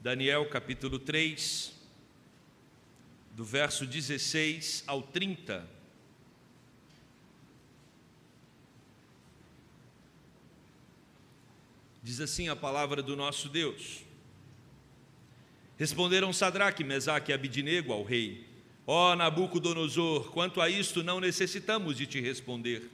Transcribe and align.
Daniel 0.00 0.48
capítulo 0.48 1.00
3, 1.00 1.72
do 3.32 3.44
verso 3.44 3.84
16 3.84 4.84
ao 4.86 5.02
30. 5.02 5.68
Diz 12.00 12.20
assim 12.20 12.48
a 12.48 12.54
palavra 12.54 13.02
do 13.02 13.16
nosso 13.16 13.48
Deus. 13.48 14.04
Responderam 15.76 16.32
Sadraque, 16.32 16.84
Mesaque 16.84 17.32
e 17.32 17.34
Abidinego 17.34 17.92
ao 17.92 18.04
rei: 18.04 18.46
Ó 18.86 19.12
oh, 19.12 19.16
Nabucodonosor, 19.16 20.30
quanto 20.30 20.60
a 20.60 20.70
isto 20.70 21.02
não 21.02 21.18
necessitamos 21.18 21.96
de 21.96 22.06
te 22.06 22.20
responder. 22.20 22.88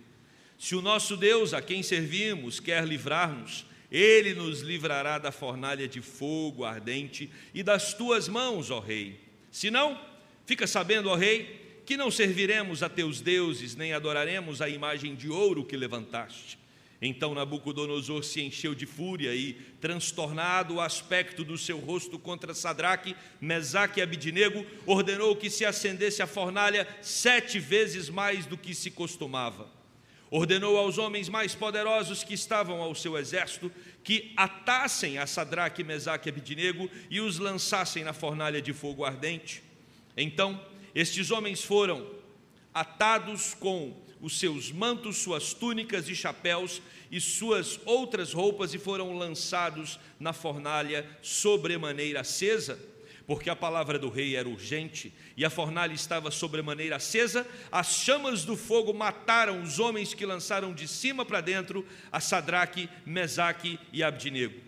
Se 0.59 0.75
o 0.75 0.81
nosso 0.81 1.19
Deus, 1.19 1.53
a 1.53 1.61
quem 1.61 1.83
servimos, 1.83 2.61
quer 2.61 2.87
livrar-nos, 2.87 3.67
ele 3.97 4.35
nos 4.35 4.61
livrará 4.61 5.19
da 5.19 5.31
fornalha 5.31 5.87
de 5.87 6.01
fogo 6.01 6.65
ardente 6.65 7.31
e 7.55 7.63
das 7.63 7.95
tuas 7.95 8.29
mãos, 8.29 8.69
ó 8.69 8.81
Rei. 8.81 9.21
Se 9.53 9.71
não, 9.71 9.97
fica 10.45 10.67
sabendo, 10.67 11.09
ó 11.09 11.15
Rei, 11.15 11.81
que 11.87 11.97
não 11.97 12.11
serviremos 12.11 12.83
a 12.83 12.89
teus 12.89 13.21
deuses, 13.21 13.77
nem 13.77 13.93
adoraremos 13.93 14.61
a 14.61 14.69
imagem 14.69 15.15
de 15.15 15.29
ouro 15.29 15.65
que 15.65 15.77
levantaste. 15.77 16.59
Então 17.01 17.35
Nabucodonosor 17.35 18.25
se 18.25 18.41
encheu 18.41 18.75
de 18.75 18.85
fúria 18.85 19.33
e, 19.33 19.53
transtornado 19.81 20.75
o 20.75 20.81
aspecto 20.81 21.45
do 21.45 21.57
seu 21.57 21.79
rosto 21.79 22.19
contra 22.19 22.53
Sadraque, 22.53 23.15
Mesaque 23.41 24.01
e 24.01 24.03
Abidinego, 24.03 24.67
ordenou 24.87 25.37
que 25.37 25.49
se 25.49 25.65
acendesse 25.65 26.21
a 26.21 26.27
fornalha 26.27 26.89
sete 27.01 27.61
vezes 27.61 28.11
mais 28.11 28.45
do 28.45 28.59
que 28.59 28.75
se 28.75 28.91
costumava 28.91 29.84
ordenou 30.37 30.77
aos 30.77 30.99
homens 30.99 31.29
mais 31.29 31.55
poderosos 31.55 32.25
que 32.25 32.35
estavam 32.35 32.83
ao 32.83 32.93
seu 32.93 33.17
exército 33.17 33.71
que 34.03 34.33
atassem 34.37 35.17
a 35.17 35.29
Sadraque, 35.29 35.85
Mesaque 35.85 36.29
e 36.29 36.31
Abidinego 36.31 36.91
e 37.09 37.21
os 37.21 37.39
lançassem 37.39 38.03
na 38.03 38.13
fornalha 38.13 38.61
de 38.61 38.73
fogo 38.73 39.05
ardente. 39.05 39.63
Então, 40.17 40.61
estes 40.93 41.31
homens 41.31 41.63
foram 41.63 42.11
atados 42.75 43.55
com 43.55 43.97
os 44.21 44.37
seus 44.37 44.73
mantos, 44.73 45.19
suas 45.19 45.55
túnicas 45.55 46.09
e 46.09 46.17
chapéus 46.17 46.83
e 47.13 47.21
suas 47.21 47.79
outras 47.85 48.33
roupas 48.33 48.75
e 48.75 48.79
foram 48.79 49.17
lançados 49.17 50.01
na 50.19 50.33
fornalha 50.33 51.07
sobremaneira 51.23 52.23
acesa 52.23 52.77
porque 53.27 53.49
a 53.49 53.57
palavra 53.57 53.99
do 53.99 54.09
rei 54.09 54.37
era 54.37 54.49
urgente 54.49 55.13
e 55.37 55.45
a 55.45 55.51
fornalha 55.51 55.93
estava 55.93 56.31
sobremaneira 56.31 56.97
acesa, 56.97 57.47
as 57.73 57.95
chamas 57.95 58.45
do 58.45 58.57
fogo 58.57 58.93
mataram 58.93 59.63
os 59.63 59.79
homens 59.79 60.13
que 60.13 60.27
lançaram 60.27 60.73
de 60.73 60.87
cima 60.87 61.25
para 61.25 61.41
dentro 61.41 61.87
a 62.13 62.21
Sadraque, 62.21 62.89
Mesaque 63.07 63.79
e 63.93 64.03
Abdinego. 64.03 64.61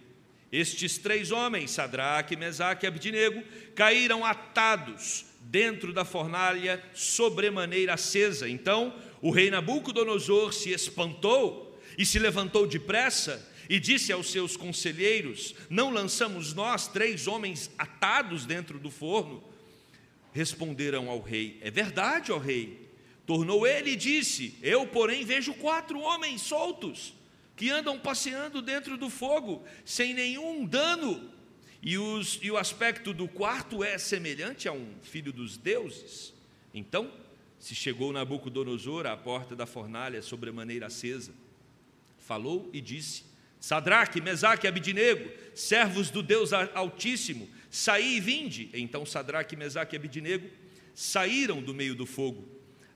Estes 0.51 0.97
três 0.97 1.31
homens, 1.31 1.73
Sadraque, 1.73 2.37
Mesaque 2.37 2.87
e 2.87 2.89
Abdinego, 2.89 3.43
caíram 3.75 4.25
atados 4.25 5.27
dentro 5.41 5.93
da 5.93 6.05
fornalha 6.05 6.83
sobremaneira 6.95 7.95
acesa. 7.95 8.49
Então 8.49 8.95
o 9.21 9.31
rei 9.31 9.51
Nabucodonosor 9.51 10.53
se 10.53 10.71
espantou 10.71 11.79
e 11.99 12.07
se 12.07 12.19
levantou 12.19 12.67
depressa 12.67 13.55
e 13.69 13.81
disse 13.81 14.13
aos 14.13 14.31
seus 14.31 14.57
conselheiros: 14.57 15.55
Não 15.69 15.91
lançamos 15.91 16.53
nós 16.55 16.89
três 16.89 17.27
homens 17.27 17.71
atados 17.77 18.45
dentro 18.45 18.79
do 18.79 18.91
forno? 18.91 19.43
Responderam 20.33 21.09
ao 21.09 21.21
rei: 21.21 21.59
É 21.61 21.71
verdade, 21.71 22.33
ó 22.33 22.39
rei. 22.39 22.87
Tornou 23.27 23.67
ele 23.67 23.93
e 23.93 23.97
disse: 23.97 24.55
Eu, 24.63 24.87
porém, 24.87 25.25
vejo 25.25 25.55
quatro 25.55 25.99
homens 26.01 26.43
soltos 26.43 27.15
que 27.57 27.71
andam 27.71 27.99
passeando 27.99 28.61
dentro 28.61 28.99
do 28.99 29.09
fogo, 29.09 29.65
sem 29.85 30.13
nenhum 30.13 30.65
dano. 30.65 31.31
E, 31.83 31.97
os, 31.97 32.39
e 32.43 32.51
o 32.51 32.57
aspecto 32.57 33.15
do 33.15 33.29
quarto 33.29 33.83
é 33.83 33.97
semelhante 33.97 34.69
a 34.69 34.73
um 34.73 34.95
filho 35.03 35.33
dos 35.33 35.57
deuses. 35.57 36.35
Então 36.75 37.11
se 37.59 37.75
chegou 37.75 38.13
Nabucodonosor 38.13 39.07
à 39.07 39.17
porta 39.17 39.57
da 39.57 39.67
fornalha 39.67 40.21
sobremaneira 40.23 40.87
acesa, 40.87 41.33
falou 42.19 42.69
e 42.73 42.81
disse: 42.81 43.25
Sadraque, 43.61 44.21
Mesaque 44.21 44.67
e 44.67 44.69
Abidinego, 44.69 45.31
servos 45.55 46.11
do 46.11 46.23
Deus 46.23 46.53
Altíssimo, 46.53 47.49
saí 47.71 48.17
e 48.17 48.21
vinde. 48.21 48.71
Então 48.73 49.05
Sadraque, 49.05 49.57
Mesaque 49.57 49.97
e 49.97 49.99
Abidinego 49.99 50.49
saíram 50.95 51.63
do 51.63 51.75
meio 51.75 51.95
do 51.95 52.07
fogo. 52.07 52.49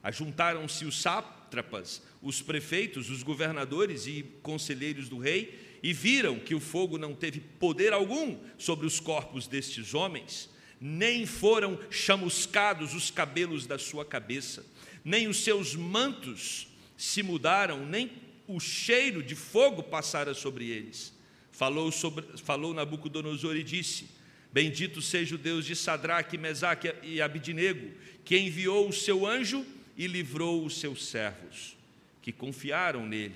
Ajuntaram-se 0.03 0.85
os 0.85 0.99
sátrapas, 0.99 2.01
os 2.21 2.41
prefeitos, 2.41 3.09
os 3.09 3.21
governadores 3.21 4.07
e 4.07 4.23
conselheiros 4.41 5.09
do 5.09 5.19
rei 5.19 5.79
e 5.83 5.93
viram 5.93 6.39
que 6.39 6.55
o 6.55 6.59
fogo 6.59 6.97
não 6.97 7.13
teve 7.13 7.39
poder 7.39 7.93
algum 7.93 8.37
sobre 8.57 8.85
os 8.85 8.99
corpos 8.99 9.47
destes 9.47 9.93
homens, 9.93 10.49
nem 10.79 11.25
foram 11.25 11.79
chamuscados 11.89 12.93
os 12.93 13.11
cabelos 13.11 13.67
da 13.67 13.77
sua 13.77 14.05
cabeça, 14.05 14.65
nem 15.03 15.27
os 15.27 15.43
seus 15.43 15.75
mantos 15.75 16.67
se 16.97 17.23
mudaram, 17.23 17.85
nem 17.85 18.11
o 18.55 18.59
cheiro 18.59 19.23
de 19.23 19.35
fogo 19.35 19.81
passara 19.81 20.33
sobre 20.33 20.69
eles. 20.69 21.13
Falou, 21.51 21.91
sobre, 21.91 22.25
falou 22.37 22.73
Nabucodonosor 22.73 23.55
e 23.55 23.63
disse: 23.63 24.09
Bendito 24.51 25.01
seja 25.01 25.35
o 25.35 25.37
Deus 25.37 25.65
de 25.65 25.75
Sadraque, 25.75 26.37
Mesaque 26.37 26.93
e 27.03 27.21
Abidinego, 27.21 27.91
que 28.25 28.37
enviou 28.37 28.87
o 28.89 28.93
seu 28.93 29.25
anjo 29.25 29.65
e 29.97 30.07
livrou 30.07 30.65
os 30.65 30.79
seus 30.79 31.05
servos, 31.05 31.77
que 32.21 32.31
confiaram 32.31 33.05
nele, 33.05 33.35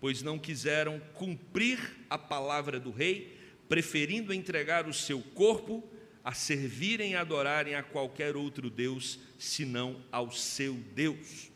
pois 0.00 0.22
não 0.22 0.38
quiseram 0.38 1.00
cumprir 1.14 1.78
a 2.08 2.16
palavra 2.16 2.78
do 2.78 2.90
rei, 2.90 3.36
preferindo 3.68 4.32
entregar 4.32 4.86
o 4.86 4.92
seu 4.92 5.20
corpo 5.20 5.82
a 6.22 6.32
servirem 6.32 7.12
e 7.12 7.16
adorarem 7.16 7.74
a 7.74 7.82
qualquer 7.82 8.34
outro 8.34 8.70
Deus, 8.70 9.18
senão 9.38 10.00
ao 10.10 10.30
seu 10.30 10.74
Deus. 10.94 11.50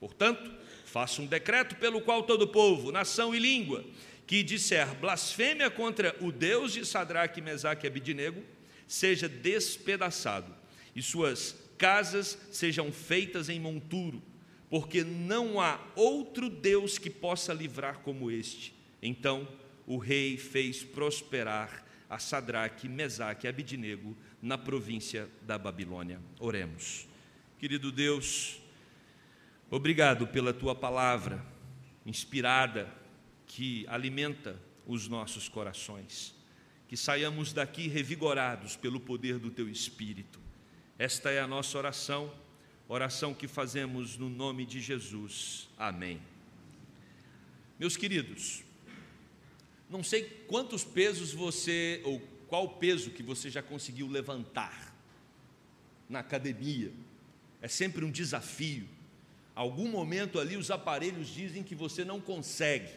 Portanto, 0.00 0.50
Faça 0.94 1.20
um 1.20 1.26
decreto 1.26 1.74
pelo 1.74 2.00
qual 2.00 2.22
todo 2.22 2.46
povo, 2.46 2.92
nação 2.92 3.34
e 3.34 3.38
língua 3.40 3.84
que 4.28 4.44
disser 4.44 4.94
blasfêmia 4.94 5.68
contra 5.68 6.14
o 6.20 6.30
Deus 6.30 6.72
de 6.72 6.86
Sadraque, 6.86 7.40
Mesaque 7.40 7.84
e 7.84 7.88
Abidinego 7.88 8.40
seja 8.86 9.28
despedaçado 9.28 10.54
e 10.94 11.02
suas 11.02 11.56
casas 11.76 12.38
sejam 12.52 12.92
feitas 12.92 13.48
em 13.48 13.58
monturo, 13.58 14.22
porque 14.70 15.02
não 15.02 15.60
há 15.60 15.80
outro 15.96 16.48
Deus 16.48 16.96
que 16.96 17.10
possa 17.10 17.52
livrar 17.52 17.98
como 17.98 18.30
este. 18.30 18.72
Então 19.02 19.48
o 19.88 19.98
rei 19.98 20.36
fez 20.36 20.84
prosperar 20.84 21.84
a 22.08 22.20
Sadraque, 22.20 22.88
Mesaque 22.88 23.46
e 23.46 23.48
Abidinego 23.48 24.16
na 24.40 24.56
província 24.56 25.28
da 25.42 25.58
Babilônia. 25.58 26.20
Oremos. 26.38 27.08
Querido 27.58 27.90
Deus, 27.90 28.62
Obrigado 29.70 30.26
pela 30.26 30.52
tua 30.52 30.74
palavra 30.74 31.44
inspirada 32.04 32.92
que 33.46 33.86
alimenta 33.88 34.60
os 34.86 35.08
nossos 35.08 35.48
corações. 35.48 36.34
Que 36.86 36.96
saiamos 36.96 37.52
daqui 37.52 37.88
revigorados 37.88 38.76
pelo 38.76 39.00
poder 39.00 39.38
do 39.38 39.50
teu 39.50 39.68
Espírito. 39.68 40.38
Esta 40.98 41.30
é 41.30 41.40
a 41.40 41.46
nossa 41.46 41.76
oração, 41.76 42.32
oração 42.86 43.34
que 43.34 43.48
fazemos 43.48 44.16
no 44.16 44.28
nome 44.28 44.64
de 44.66 44.80
Jesus. 44.80 45.68
Amém. 45.76 46.20
Meus 47.78 47.96
queridos, 47.96 48.62
não 49.90 50.04
sei 50.04 50.24
quantos 50.46 50.84
pesos 50.84 51.32
você, 51.32 52.00
ou 52.04 52.20
qual 52.48 52.68
peso 52.68 53.10
que 53.10 53.22
você 53.22 53.50
já 53.50 53.62
conseguiu 53.62 54.06
levantar 54.06 54.94
na 56.08 56.20
academia. 56.20 56.92
É 57.60 57.66
sempre 57.66 58.04
um 58.04 58.10
desafio 58.10 58.86
Algum 59.54 59.88
momento 59.88 60.40
ali 60.40 60.56
os 60.56 60.70
aparelhos 60.70 61.28
dizem 61.28 61.62
que 61.62 61.74
você 61.74 62.04
não 62.04 62.20
consegue. 62.20 62.90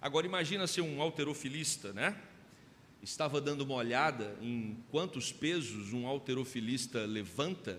Agora 0.00 0.26
imagina 0.26 0.66
ser 0.66 0.80
um 0.80 1.00
alterofilista, 1.00 1.92
né? 1.92 2.16
Estava 3.02 3.40
dando 3.40 3.60
uma 3.60 3.74
olhada 3.74 4.36
em 4.42 4.76
quantos 4.90 5.30
pesos 5.32 5.92
um 5.92 6.06
alterofilista 6.06 7.04
levanta 7.04 7.78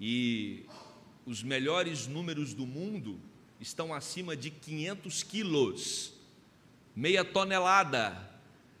e 0.00 0.64
os 1.26 1.42
melhores 1.42 2.06
números 2.06 2.54
do 2.54 2.66
mundo 2.66 3.20
estão 3.60 3.92
acima 3.92 4.34
de 4.34 4.50
500 4.50 5.22
quilos, 5.22 6.12
meia 6.96 7.24
tonelada 7.24 8.28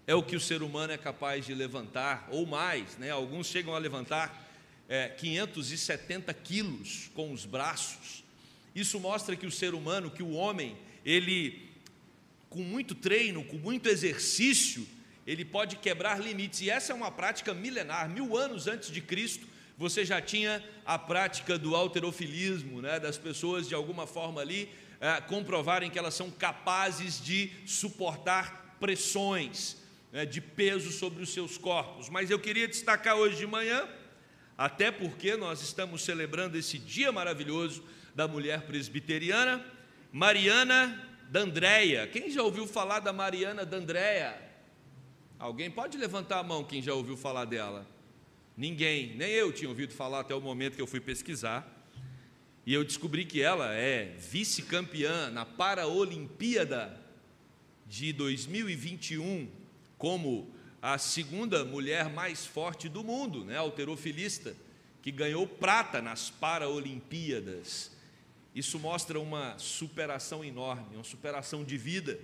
é 0.06 0.14
o 0.14 0.22
que 0.22 0.34
o 0.34 0.40
ser 0.40 0.62
humano 0.62 0.90
é 0.90 0.96
capaz 0.96 1.44
de 1.44 1.52
levantar, 1.52 2.26
ou 2.30 2.46
mais, 2.46 2.96
né? 2.96 3.10
Alguns 3.10 3.46
chegam 3.46 3.74
a 3.74 3.78
levantar 3.78 4.47
é, 4.88 5.08
570 5.08 6.32
quilos 6.34 7.10
com 7.14 7.32
os 7.32 7.44
braços. 7.44 8.24
Isso 8.74 8.98
mostra 8.98 9.36
que 9.36 9.46
o 9.46 9.50
ser 9.50 9.74
humano, 9.74 10.10
que 10.10 10.22
o 10.22 10.32
homem, 10.32 10.76
ele, 11.04 11.68
com 12.48 12.60
muito 12.60 12.94
treino, 12.94 13.44
com 13.44 13.58
muito 13.58 13.88
exercício, 13.88 14.86
ele 15.26 15.44
pode 15.44 15.76
quebrar 15.76 16.20
limites. 16.20 16.62
E 16.62 16.70
essa 16.70 16.92
é 16.92 16.94
uma 16.94 17.10
prática 17.10 17.52
milenar. 17.52 18.08
Mil 18.08 18.36
anos 18.36 18.66
antes 18.66 18.90
de 18.90 19.00
Cristo, 19.00 19.46
você 19.76 20.04
já 20.04 20.20
tinha 20.20 20.64
a 20.86 20.98
prática 20.98 21.58
do 21.58 21.76
alterofilismo, 21.76 22.80
né, 22.80 22.98
das 22.98 23.18
pessoas 23.18 23.68
de 23.68 23.74
alguma 23.74 24.06
forma 24.06 24.40
ali 24.40 24.68
é, 25.00 25.20
comprovarem 25.20 25.90
que 25.90 25.98
elas 25.98 26.14
são 26.14 26.30
capazes 26.30 27.22
de 27.22 27.50
suportar 27.66 28.76
pressões. 28.80 29.76
né, 30.10 30.24
de 30.24 30.40
peso 30.40 30.90
sobre 30.90 31.22
os 31.22 31.28
seus 31.32 31.58
corpos. 31.58 32.08
Mas 32.08 32.30
eu 32.30 32.38
queria 32.38 32.66
destacar 32.66 33.16
hoje 33.16 33.36
de 33.36 33.46
manhã, 33.46 33.86
até 34.58 34.90
porque 34.90 35.36
nós 35.36 35.62
estamos 35.62 36.02
celebrando 36.02 36.58
esse 36.58 36.78
dia 36.78 37.12
maravilhoso 37.12 37.84
da 38.12 38.26
mulher 38.26 38.62
presbiteriana, 38.62 39.64
Mariana 40.12 41.08
D'Andréia. 41.30 42.08
Quem 42.08 42.28
já 42.28 42.42
ouviu 42.42 42.66
falar 42.66 42.98
da 42.98 43.12
Mariana 43.12 43.64
D'Andréia? 43.64 44.36
Alguém 45.38 45.70
pode 45.70 45.96
levantar 45.96 46.40
a 46.40 46.42
mão 46.42 46.64
quem 46.64 46.82
já 46.82 46.92
ouviu 46.92 47.16
falar 47.16 47.44
dela? 47.44 47.86
Ninguém, 48.56 49.14
nem 49.14 49.30
eu 49.30 49.52
tinha 49.52 49.68
ouvido 49.68 49.94
falar 49.94 50.20
até 50.20 50.34
o 50.34 50.40
momento 50.40 50.74
que 50.74 50.82
eu 50.82 50.86
fui 50.88 50.98
pesquisar. 50.98 51.64
E 52.66 52.74
eu 52.74 52.82
descobri 52.82 53.24
que 53.24 53.40
ela 53.40 53.72
é 53.72 54.16
vice-campeã 54.18 55.30
na 55.30 55.46
Paraolimpíada 55.46 57.00
de 57.86 58.12
2021, 58.12 59.48
como 59.96 60.52
a 60.94 60.98
segunda 60.98 61.64
mulher 61.64 62.08
mais 62.08 62.46
forte 62.46 62.88
do 62.88 63.04
mundo, 63.04 63.44
né, 63.44 63.56
alterofilista, 63.56 64.56
que 65.02 65.10
ganhou 65.10 65.46
prata 65.46 66.00
nas 66.00 66.30
Paraolimpíadas. 66.30 67.90
Isso 68.54 68.78
mostra 68.78 69.20
uma 69.20 69.58
superação 69.58 70.44
enorme, 70.44 70.96
uma 70.96 71.04
superação 71.04 71.62
de 71.62 71.76
vida. 71.76 72.18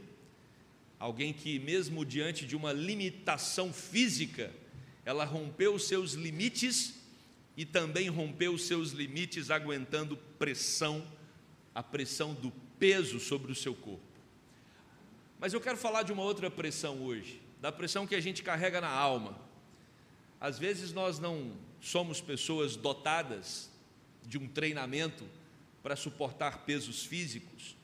Alguém 0.98 1.32
que, 1.32 1.58
mesmo 1.58 2.04
diante 2.04 2.46
de 2.46 2.56
uma 2.56 2.72
limitação 2.72 3.72
física, 3.72 4.50
ela 5.04 5.24
rompeu 5.24 5.74
os 5.74 5.86
seus 5.86 6.14
limites 6.14 6.94
e 7.56 7.64
também 7.64 8.08
rompeu 8.08 8.54
os 8.54 8.66
seus 8.66 8.92
limites 8.92 9.50
aguentando 9.50 10.16
pressão, 10.38 11.06
a 11.74 11.82
pressão 11.82 12.32
do 12.34 12.50
peso 12.78 13.20
sobre 13.20 13.52
o 13.52 13.54
seu 13.54 13.74
corpo. 13.74 14.02
Mas 15.38 15.52
eu 15.52 15.60
quero 15.60 15.76
falar 15.76 16.02
de 16.02 16.12
uma 16.12 16.22
outra 16.22 16.50
pressão 16.50 17.02
hoje, 17.02 17.43
da 17.64 17.72
pressão 17.72 18.06
que 18.06 18.14
a 18.14 18.20
gente 18.20 18.42
carrega 18.42 18.78
na 18.78 18.90
alma. 18.90 19.38
Às 20.38 20.58
vezes 20.58 20.92
nós 20.92 21.18
não 21.18 21.52
somos 21.80 22.20
pessoas 22.20 22.76
dotadas 22.76 23.70
de 24.22 24.36
um 24.36 24.46
treinamento 24.46 25.24
para 25.82 25.96
suportar 25.96 26.66
pesos 26.66 27.06
físicos 27.06 27.74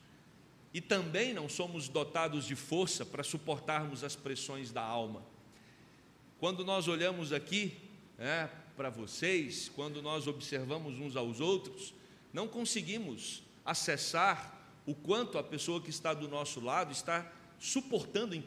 e 0.75 0.83
também 0.83 1.33
não 1.33 1.49
somos 1.49 1.89
dotados 1.89 2.45
de 2.45 2.55
força 2.55 3.07
para 3.07 3.23
suportarmos 3.23 4.05
as 4.05 4.15
pressões 4.15 4.71
da 4.71 4.83
alma. 4.83 5.23
Quando 6.39 6.63
nós 6.63 6.87
olhamos 6.87 7.33
aqui 7.33 7.75
é, 8.19 8.51
para 8.77 8.91
vocês, 8.91 9.71
quando 9.75 10.03
nós 10.03 10.27
observamos 10.27 10.99
uns 10.99 11.17
aos 11.17 11.41
outros, 11.41 11.95
não 12.35 12.47
conseguimos 12.47 13.43
acessar 13.65 14.61
o 14.85 14.95
quanto 14.95 15.39
a 15.39 15.43
pessoa 15.43 15.81
que 15.81 15.89
está 15.89 16.13
do 16.13 16.29
nosso 16.29 16.61
lado 16.61 16.93
está 16.93 17.33
suportando 17.59 18.35
em 18.35 18.43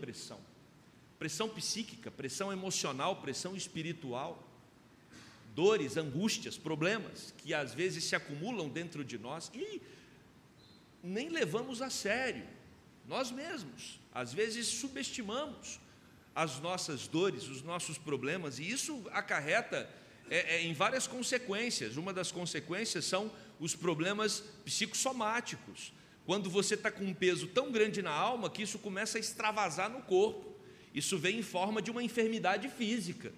pressão. 1.23 1.47
Psíquica, 1.47 2.11
pressão 2.11 2.51
emocional, 2.51 3.15
pressão 3.15 3.55
espiritual, 3.55 4.43
dores, 5.55 5.95
angústias, 5.95 6.57
problemas 6.57 7.33
que 7.37 7.53
às 7.53 7.73
vezes 7.73 8.03
se 8.03 8.13
acumulam 8.13 8.67
dentro 8.67 9.05
de 9.05 9.17
nós 9.17 9.49
e 9.53 9.81
nem 11.01 11.29
levamos 11.29 11.81
a 11.81 11.89
sério. 11.89 12.45
Nós 13.07 13.31
mesmos, 13.31 14.01
às 14.13 14.33
vezes 14.33 14.67
subestimamos 14.67 15.79
as 16.35 16.59
nossas 16.59 17.07
dores, 17.07 17.47
os 17.47 17.61
nossos 17.61 17.97
problemas, 17.97 18.59
e 18.59 18.69
isso 18.69 19.05
acarreta 19.11 19.89
é, 20.29 20.55
é, 20.55 20.61
em 20.63 20.73
várias 20.73 21.07
consequências. 21.07 21.95
Uma 21.95 22.11
das 22.11 22.33
consequências 22.33 23.05
são 23.05 23.31
os 23.61 23.73
problemas 23.75 24.43
psicossomáticos. 24.65 25.93
Quando 26.25 26.49
você 26.49 26.73
está 26.73 26.91
com 26.91 27.05
um 27.05 27.13
peso 27.13 27.47
tão 27.47 27.71
grande 27.71 28.01
na 28.01 28.11
alma 28.11 28.49
que 28.49 28.63
isso 28.63 28.77
começa 28.77 29.17
a 29.17 29.21
extravasar 29.21 29.89
no 29.89 30.01
corpo. 30.01 30.52
Isso 30.93 31.17
vem 31.17 31.39
em 31.39 31.43
forma 31.43 31.81
de 31.81 31.89
uma 31.89 32.03
enfermidade 32.03 32.69
física. 32.69 33.33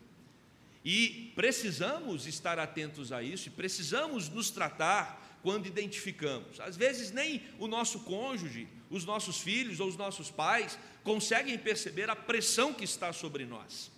E 0.83 1.31
precisamos 1.35 2.27
estar 2.27 2.59
atentos 2.59 3.11
a 3.11 3.23
isso 3.23 3.47
e 3.47 3.51
precisamos 3.51 4.29
nos 4.29 4.51
tratar 4.51 5.39
quando 5.41 5.67
identificamos. 5.67 6.59
Às 6.59 6.75
vezes, 6.75 7.11
nem 7.11 7.41
o 7.59 7.67
nosso 7.67 7.99
cônjuge, 8.01 8.67
os 8.89 9.05
nossos 9.05 9.39
filhos 9.39 9.79
ou 9.79 9.87
os 9.87 9.97
nossos 9.97 10.29
pais 10.29 10.77
conseguem 11.03 11.57
perceber 11.57 12.09
a 12.09 12.15
pressão 12.15 12.73
que 12.73 12.83
está 12.83 13.13
sobre 13.13 13.45
nós. 13.45 13.91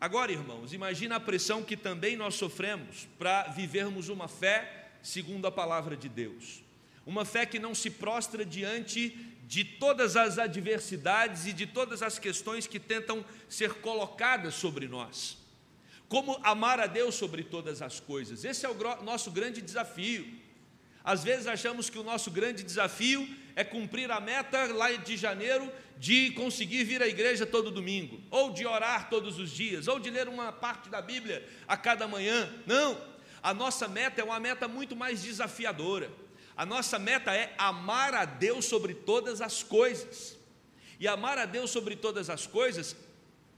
Agora, 0.00 0.32
irmãos, 0.32 0.72
imagina 0.72 1.16
a 1.16 1.20
pressão 1.20 1.62
que 1.62 1.76
também 1.76 2.16
nós 2.16 2.34
sofremos 2.34 3.06
para 3.18 3.44
vivermos 3.48 4.08
uma 4.08 4.26
fé 4.26 4.90
segundo 5.02 5.46
a 5.46 5.52
palavra 5.52 5.96
de 5.96 6.08
Deus. 6.08 6.61
Uma 7.04 7.24
fé 7.24 7.44
que 7.44 7.58
não 7.58 7.74
se 7.74 7.90
prostra 7.90 8.44
diante 8.44 9.10
de 9.46 9.64
todas 9.64 10.16
as 10.16 10.38
adversidades 10.38 11.46
e 11.46 11.52
de 11.52 11.66
todas 11.66 12.02
as 12.02 12.18
questões 12.18 12.66
que 12.66 12.78
tentam 12.78 13.24
ser 13.48 13.74
colocadas 13.74 14.54
sobre 14.54 14.88
nós. 14.88 15.36
Como 16.08 16.38
amar 16.42 16.80
a 16.80 16.86
Deus 16.86 17.14
sobre 17.14 17.42
todas 17.42 17.82
as 17.82 17.98
coisas. 17.98 18.44
Esse 18.44 18.64
é 18.64 18.68
o 18.68 19.02
nosso 19.02 19.30
grande 19.30 19.60
desafio. 19.60 20.26
Às 21.04 21.24
vezes 21.24 21.46
achamos 21.46 21.90
que 21.90 21.98
o 21.98 22.04
nosso 22.04 22.30
grande 22.30 22.62
desafio 22.62 23.28
é 23.56 23.64
cumprir 23.64 24.10
a 24.10 24.20
meta 24.20 24.72
lá 24.72 24.92
de 24.92 25.16
janeiro 25.16 25.70
de 25.98 26.30
conseguir 26.32 26.84
vir 26.84 27.02
à 27.02 27.06
igreja 27.06 27.46
todo 27.46 27.70
domingo, 27.70 28.20
ou 28.30 28.52
de 28.52 28.66
orar 28.66 29.08
todos 29.08 29.38
os 29.38 29.50
dias, 29.50 29.86
ou 29.86 30.00
de 30.00 30.10
ler 30.10 30.28
uma 30.28 30.50
parte 30.50 30.88
da 30.88 31.00
Bíblia 31.00 31.48
a 31.66 31.76
cada 31.76 32.08
manhã. 32.08 32.52
Não, 32.66 33.00
a 33.42 33.52
nossa 33.52 33.86
meta 33.86 34.20
é 34.20 34.24
uma 34.24 34.40
meta 34.40 34.66
muito 34.66 34.96
mais 34.96 35.22
desafiadora. 35.22 36.10
A 36.56 36.66
nossa 36.66 36.98
meta 36.98 37.34
é 37.34 37.54
amar 37.56 38.14
a 38.14 38.24
Deus 38.24 38.64
sobre 38.64 38.94
todas 38.94 39.40
as 39.40 39.62
coisas. 39.62 40.36
E 41.00 41.08
amar 41.08 41.38
a 41.38 41.46
Deus 41.46 41.70
sobre 41.70 41.96
todas 41.96 42.30
as 42.30 42.46
coisas 42.46 42.94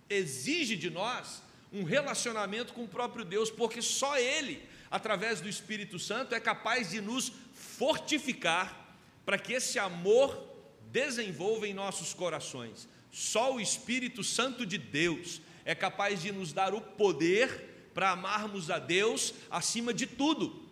exige 0.08 0.76
de 0.76 0.90
nós 0.90 1.42
um 1.72 1.82
relacionamento 1.82 2.72
com 2.72 2.84
o 2.84 2.88
próprio 2.88 3.24
Deus, 3.24 3.50
porque 3.50 3.82
só 3.82 4.16
Ele, 4.16 4.62
através 4.90 5.40
do 5.40 5.48
Espírito 5.48 5.98
Santo, 5.98 6.34
é 6.34 6.40
capaz 6.40 6.90
de 6.90 7.00
nos 7.00 7.32
fortificar 7.52 8.96
para 9.24 9.38
que 9.38 9.54
esse 9.54 9.78
amor 9.78 10.54
desenvolva 10.92 11.66
em 11.66 11.74
nossos 11.74 12.14
corações. 12.14 12.88
Só 13.10 13.54
o 13.54 13.60
Espírito 13.60 14.22
Santo 14.22 14.64
de 14.64 14.78
Deus 14.78 15.40
é 15.64 15.74
capaz 15.74 16.22
de 16.22 16.30
nos 16.30 16.52
dar 16.52 16.74
o 16.74 16.80
poder 16.80 17.90
para 17.92 18.10
amarmos 18.10 18.70
a 18.70 18.78
Deus 18.78 19.34
acima 19.50 19.92
de 19.92 20.06
tudo, 20.06 20.68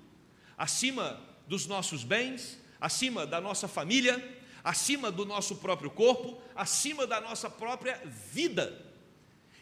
acima 0.57 1.21
dos 1.53 1.67
nossos 1.67 2.03
bens, 2.03 2.59
acima 2.81 3.27
da 3.27 3.39
nossa 3.39 3.69
família, 3.69 4.17
acima 4.65 5.13
do 5.13 5.27
nosso 5.27 5.57
próprio 5.57 5.91
corpo, 5.91 6.41
acima 6.57 7.07
da 7.07 7.21
nossa 7.21 7.51
própria 7.51 8.01
vida. 8.33 8.83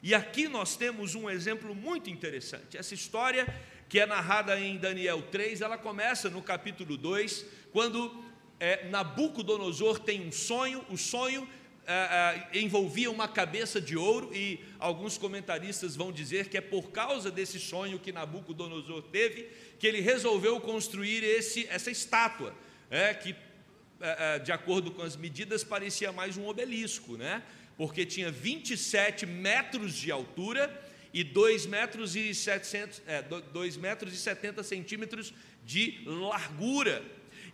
E 0.01 0.15
aqui 0.15 0.47
nós 0.47 0.77
temos 0.77 1.17
um 1.17 1.29
exemplo 1.29 1.75
muito 1.75 2.09
interessante. 2.09 2.79
Essa 2.79 2.95
história, 2.95 3.45
que 3.89 3.99
é 3.99 4.07
narrada 4.07 4.57
em 4.61 4.77
Daniel 4.77 5.21
3, 5.33 5.63
ela 5.63 5.77
começa 5.77 6.31
no 6.31 6.41
capítulo 6.41 6.97
2, 6.97 7.45
quando 7.73 8.23
é, 8.61 8.89
Nabucodonosor 8.89 9.99
tem 9.99 10.25
um 10.25 10.31
sonho, 10.31 10.87
o 10.89 10.97
sonho 10.97 11.45
é, 11.93 12.47
é, 12.53 12.61
envolvia 12.61 13.11
uma 13.11 13.27
cabeça 13.27 13.81
de 13.81 13.97
ouro, 13.97 14.31
e 14.33 14.61
alguns 14.79 15.19
comentaristas 15.19 15.97
vão 15.97 16.13
dizer 16.13 16.49
que 16.49 16.57
é 16.57 16.61
por 16.61 16.93
causa 16.93 17.33
desse 17.33 17.59
sonho 17.59 17.99
que 17.99 18.13
Nabucodonosor 18.13 19.03
teve 19.03 19.49
que 19.77 19.89
ele 19.89 20.01
resolveu 20.01 20.61
construir 20.61 21.25
esse, 21.25 21.67
essa 21.69 21.91
estátua, 21.91 22.55
é, 22.89 23.13
que, 23.13 23.35
é 24.01 24.39
de 24.39 24.53
acordo 24.53 24.93
com 24.93 25.03
as 25.03 25.17
medidas, 25.17 25.65
parecia 25.65 26.13
mais 26.13 26.37
um 26.37 26.47
obelisco, 26.47 27.17
né? 27.17 27.43
porque 27.77 28.07
tinha 28.07 28.31
27 28.31 29.27
metros 29.27 29.95
de 29.95 30.13
altura 30.13 30.71
e 31.13 31.25
2 31.25 31.67
metros 31.67 32.15
e, 32.15 32.33
700, 32.33 33.03
é, 33.05 33.21
2 33.21 33.77
metros 33.79 34.15
e 34.15 34.17
70 34.17 34.63
centímetros 34.63 35.35
de 35.65 36.01
largura. 36.07 37.03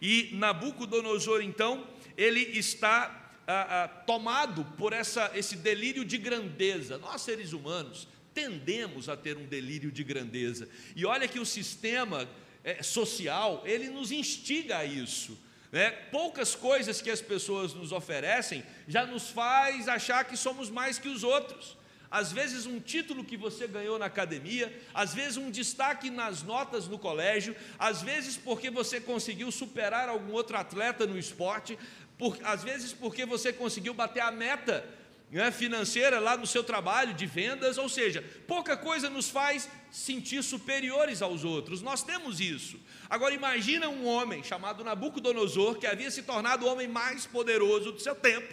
E 0.02 0.28
Nabucodonosor, 0.34 1.40
então, 1.40 1.86
ele 2.18 2.40
está 2.40 3.25
ah, 3.46 3.84
ah, 3.84 3.88
tomado 3.88 4.64
por 4.76 4.92
essa, 4.92 5.30
esse 5.34 5.56
delírio 5.56 6.04
de 6.04 6.18
grandeza. 6.18 6.98
Nós, 6.98 7.22
seres 7.22 7.52
humanos, 7.52 8.08
tendemos 8.34 9.08
a 9.08 9.16
ter 9.16 9.36
um 9.36 9.46
delírio 9.46 9.90
de 9.90 10.02
grandeza. 10.02 10.68
E 10.94 11.06
olha 11.06 11.28
que 11.28 11.38
o 11.38 11.46
sistema 11.46 12.28
é, 12.64 12.82
social, 12.82 13.62
ele 13.64 13.88
nos 13.88 14.10
instiga 14.10 14.78
a 14.78 14.84
isso. 14.84 15.38
Né? 15.70 15.90
Poucas 15.90 16.54
coisas 16.54 17.00
que 17.00 17.10
as 17.10 17.20
pessoas 17.20 17.72
nos 17.72 17.92
oferecem 17.92 18.64
já 18.88 19.06
nos 19.06 19.30
faz 19.30 19.88
achar 19.88 20.24
que 20.24 20.36
somos 20.36 20.68
mais 20.70 20.98
que 20.98 21.08
os 21.08 21.22
outros 21.22 21.76
às 22.10 22.32
vezes 22.32 22.66
um 22.66 22.80
título 22.80 23.24
que 23.24 23.36
você 23.36 23.66
ganhou 23.66 23.98
na 23.98 24.06
academia, 24.06 24.72
às 24.94 25.14
vezes 25.14 25.36
um 25.36 25.50
destaque 25.50 26.10
nas 26.10 26.42
notas 26.42 26.86
no 26.86 26.98
colégio, 26.98 27.54
às 27.78 28.02
vezes 28.02 28.36
porque 28.36 28.70
você 28.70 29.00
conseguiu 29.00 29.50
superar 29.50 30.08
algum 30.08 30.32
outro 30.32 30.56
atleta 30.56 31.06
no 31.06 31.18
esporte, 31.18 31.78
por, 32.18 32.38
às 32.42 32.64
vezes 32.64 32.92
porque 32.92 33.26
você 33.26 33.52
conseguiu 33.52 33.92
bater 33.92 34.20
a 34.20 34.30
meta 34.30 34.84
né, 35.30 35.50
financeira 35.50 36.18
lá 36.18 36.36
no 36.36 36.46
seu 36.46 36.62
trabalho 36.62 37.12
de 37.12 37.26
vendas, 37.26 37.78
ou 37.78 37.88
seja, 37.88 38.24
pouca 38.46 38.76
coisa 38.76 39.10
nos 39.10 39.28
faz 39.28 39.68
sentir 39.90 40.42
superiores 40.42 41.20
aos 41.20 41.44
outros. 41.44 41.82
Nós 41.82 42.02
temos 42.02 42.40
isso. 42.40 42.78
Agora 43.10 43.34
imagina 43.34 43.88
um 43.88 44.06
homem 44.06 44.42
chamado 44.42 44.84
Nabucodonosor 44.84 45.76
que 45.76 45.86
havia 45.86 46.10
se 46.10 46.22
tornado 46.22 46.64
o 46.64 46.68
homem 46.68 46.88
mais 46.88 47.26
poderoso 47.26 47.92
do 47.92 48.00
seu 48.00 48.14
tempo 48.14 48.52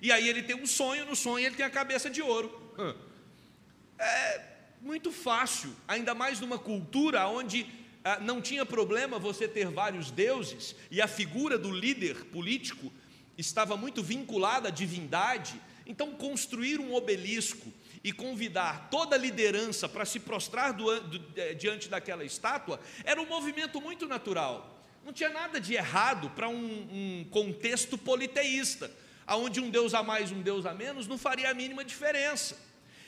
E 0.00 0.12
aí 0.12 0.28
ele 0.28 0.42
tem 0.42 0.56
um 0.56 0.66
sonho, 0.66 1.04
no 1.04 1.16
sonho 1.16 1.46
ele 1.46 1.56
tem 1.56 1.66
a 1.66 1.70
cabeça 1.70 2.08
de 2.08 2.22
ouro. 2.22 2.48
É 3.98 4.40
muito 4.80 5.10
fácil, 5.10 5.74
ainda 5.88 6.14
mais 6.14 6.38
numa 6.38 6.58
cultura 6.58 7.26
onde 7.26 7.66
não 8.20 8.40
tinha 8.40 8.64
problema 8.64 9.18
você 9.18 9.48
ter 9.48 9.68
vários 9.68 10.10
deuses 10.10 10.74
e 10.90 11.02
a 11.02 11.08
figura 11.08 11.58
do 11.58 11.70
líder 11.70 12.26
político 12.26 12.92
estava 13.36 13.76
muito 13.76 14.02
vinculada 14.02 14.68
à 14.68 14.70
divindade. 14.70 15.60
Então, 15.86 16.12
construir 16.12 16.80
um 16.80 16.94
obelisco 16.94 17.72
e 18.04 18.12
convidar 18.12 18.88
toda 18.90 19.16
a 19.16 19.18
liderança 19.18 19.88
para 19.88 20.04
se 20.04 20.20
prostrar 20.20 20.72
do, 20.72 21.00
do, 21.00 21.18
diante 21.56 21.88
daquela 21.88 22.24
estátua 22.24 22.80
era 23.04 23.20
um 23.20 23.26
movimento 23.26 23.80
muito 23.80 24.06
natural. 24.06 24.78
Não 25.04 25.12
tinha 25.12 25.30
nada 25.30 25.60
de 25.60 25.74
errado 25.74 26.30
para 26.30 26.48
um, 26.48 26.54
um 26.54 27.26
contexto 27.30 27.96
politeísta, 27.96 28.90
onde 29.26 29.60
um 29.60 29.70
Deus 29.70 29.94
a 29.94 30.02
mais, 30.02 30.30
um 30.30 30.42
Deus 30.42 30.66
a 30.66 30.74
menos 30.74 31.06
não 31.06 31.18
faria 31.18 31.50
a 31.50 31.54
mínima 31.54 31.84
diferença. 31.84 32.58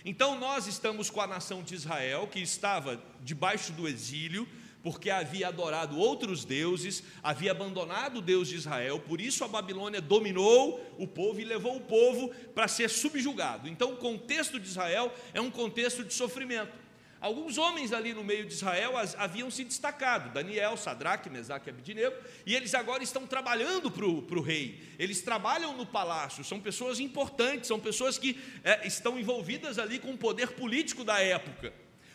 Então 0.04 0.38
nós 0.38 0.66
estamos 0.66 1.10
com 1.10 1.20
a 1.20 1.26
nação 1.26 1.62
de 1.62 1.74
Israel, 1.74 2.26
que 2.26 2.40
estava 2.40 3.02
debaixo 3.20 3.72
do 3.72 3.86
exílio, 3.86 4.48
porque 4.82 5.10
havia 5.10 5.48
adorado 5.48 5.98
outros 5.98 6.44
deuses, 6.44 7.02
havia 7.22 7.50
abandonado 7.50 8.18
o 8.18 8.22
Deus 8.22 8.48
de 8.48 8.56
Israel, 8.56 9.00
por 9.00 9.20
isso 9.20 9.44
a 9.44 9.48
Babilônia 9.48 10.00
dominou 10.00 10.80
o 10.98 11.06
povo 11.06 11.40
e 11.40 11.44
levou 11.44 11.76
o 11.76 11.80
povo 11.80 12.30
para 12.54 12.68
ser 12.68 12.88
subjugado. 12.88 13.68
Então 13.68 13.92
o 13.92 13.96
contexto 13.96 14.58
de 14.58 14.68
Israel 14.68 15.12
é 15.34 15.40
um 15.40 15.50
contexto 15.50 16.04
de 16.04 16.14
sofrimento. 16.14 16.90
Alguns 17.20 17.58
homens 17.58 17.92
ali 17.92 18.14
no 18.14 18.24
meio 18.24 18.46
de 18.46 18.54
Israel 18.54 18.94
haviam 19.18 19.50
se 19.50 19.62
destacado, 19.62 20.32
Daniel, 20.32 20.74
Sadraque, 20.78 21.28
Mesaque 21.28 21.68
e 21.68 21.70
Abidinego, 21.70 22.16
e 22.46 22.56
eles 22.56 22.72
agora 22.74 23.02
estão 23.02 23.26
trabalhando 23.26 23.90
para 23.90 24.06
o 24.06 24.40
rei, 24.40 24.82
eles 24.98 25.20
trabalham 25.20 25.76
no 25.76 25.84
palácio, 25.84 26.42
são 26.42 26.58
pessoas 26.58 26.98
importantes, 26.98 27.68
são 27.68 27.78
pessoas 27.78 28.16
que 28.16 28.40
é, 28.64 28.86
estão 28.86 29.18
envolvidas 29.18 29.78
ali 29.78 29.98
com 29.98 30.12
o 30.12 30.16
poder 30.16 30.52
político 30.52 31.04
da 31.04 31.20
época, 31.20 31.74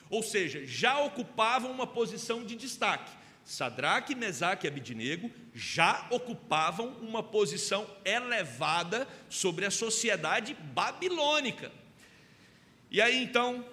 ou 0.10 0.22
seja, 0.22 0.66
já 0.66 1.00
ocupavam 1.00 1.72
uma 1.72 1.88
posição 1.88 2.44
de 2.44 2.56
destaque. 2.56 3.12
Sadraque, 3.44 4.16
Mesaque 4.16 4.66
e 4.66 4.68
Abidinego 4.68 5.30
já 5.54 6.08
ocupavam 6.10 6.90
uma 7.02 7.22
posição 7.22 7.88
elevada 8.04 9.08
sobre 9.30 9.66
a 9.66 9.72
sociedade 9.72 10.56
babilônica. 10.74 11.72
E 12.90 13.00
aí 13.00 13.22
então, 13.22 13.64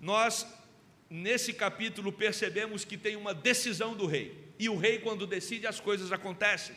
nós 0.00 0.46
nesse 1.10 1.52
capítulo 1.52 2.12
percebemos 2.12 2.84
que 2.84 2.96
tem 2.96 3.16
uma 3.16 3.34
decisão 3.34 3.96
do 3.96 4.06
rei. 4.06 4.46
E 4.58 4.68
o 4.68 4.76
rei, 4.76 4.98
quando 4.98 5.26
decide, 5.26 5.66
as 5.66 5.80
coisas 5.80 6.12
acontecem. 6.12 6.74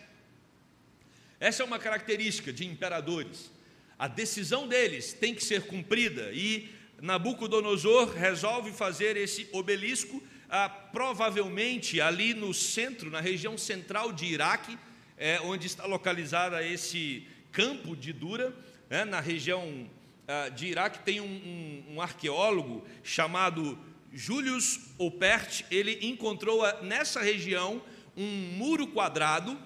Essa 1.39 1.63
é 1.63 1.65
uma 1.65 1.79
característica 1.79 2.51
de 2.51 2.65
imperadores. 2.65 3.51
A 3.97 4.07
decisão 4.07 4.67
deles 4.67 5.13
tem 5.13 5.33
que 5.33 5.43
ser 5.43 5.63
cumprida. 5.63 6.31
E 6.33 6.69
Nabucodonosor 7.01 8.11
resolve 8.13 8.71
fazer 8.71 9.15
esse 9.15 9.47
obelisco, 9.51 10.21
ah, 10.49 10.69
provavelmente 10.69 12.01
ali 12.01 12.33
no 12.33 12.53
centro, 12.53 13.09
na 13.09 13.21
região 13.21 13.57
central 13.57 14.11
de 14.11 14.25
Iraque, 14.25 14.77
é, 15.17 15.39
onde 15.41 15.67
está 15.67 15.85
localizada 15.85 16.65
esse 16.65 17.27
campo 17.51 17.95
de 17.95 18.11
Dura, 18.11 18.55
é, 18.89 19.05
na 19.05 19.19
região 19.19 19.89
ah, 20.27 20.49
de 20.49 20.67
Iraque, 20.67 20.99
tem 20.99 21.21
um, 21.21 21.25
um, 21.25 21.95
um 21.95 22.01
arqueólogo 22.01 22.85
chamado 23.03 23.77
Julius 24.11 24.79
Opert, 24.97 25.65
ele 25.69 25.99
encontrou 26.07 26.61
nessa 26.81 27.21
região 27.21 27.81
um 28.17 28.27
muro 28.57 28.87
quadrado 28.87 29.57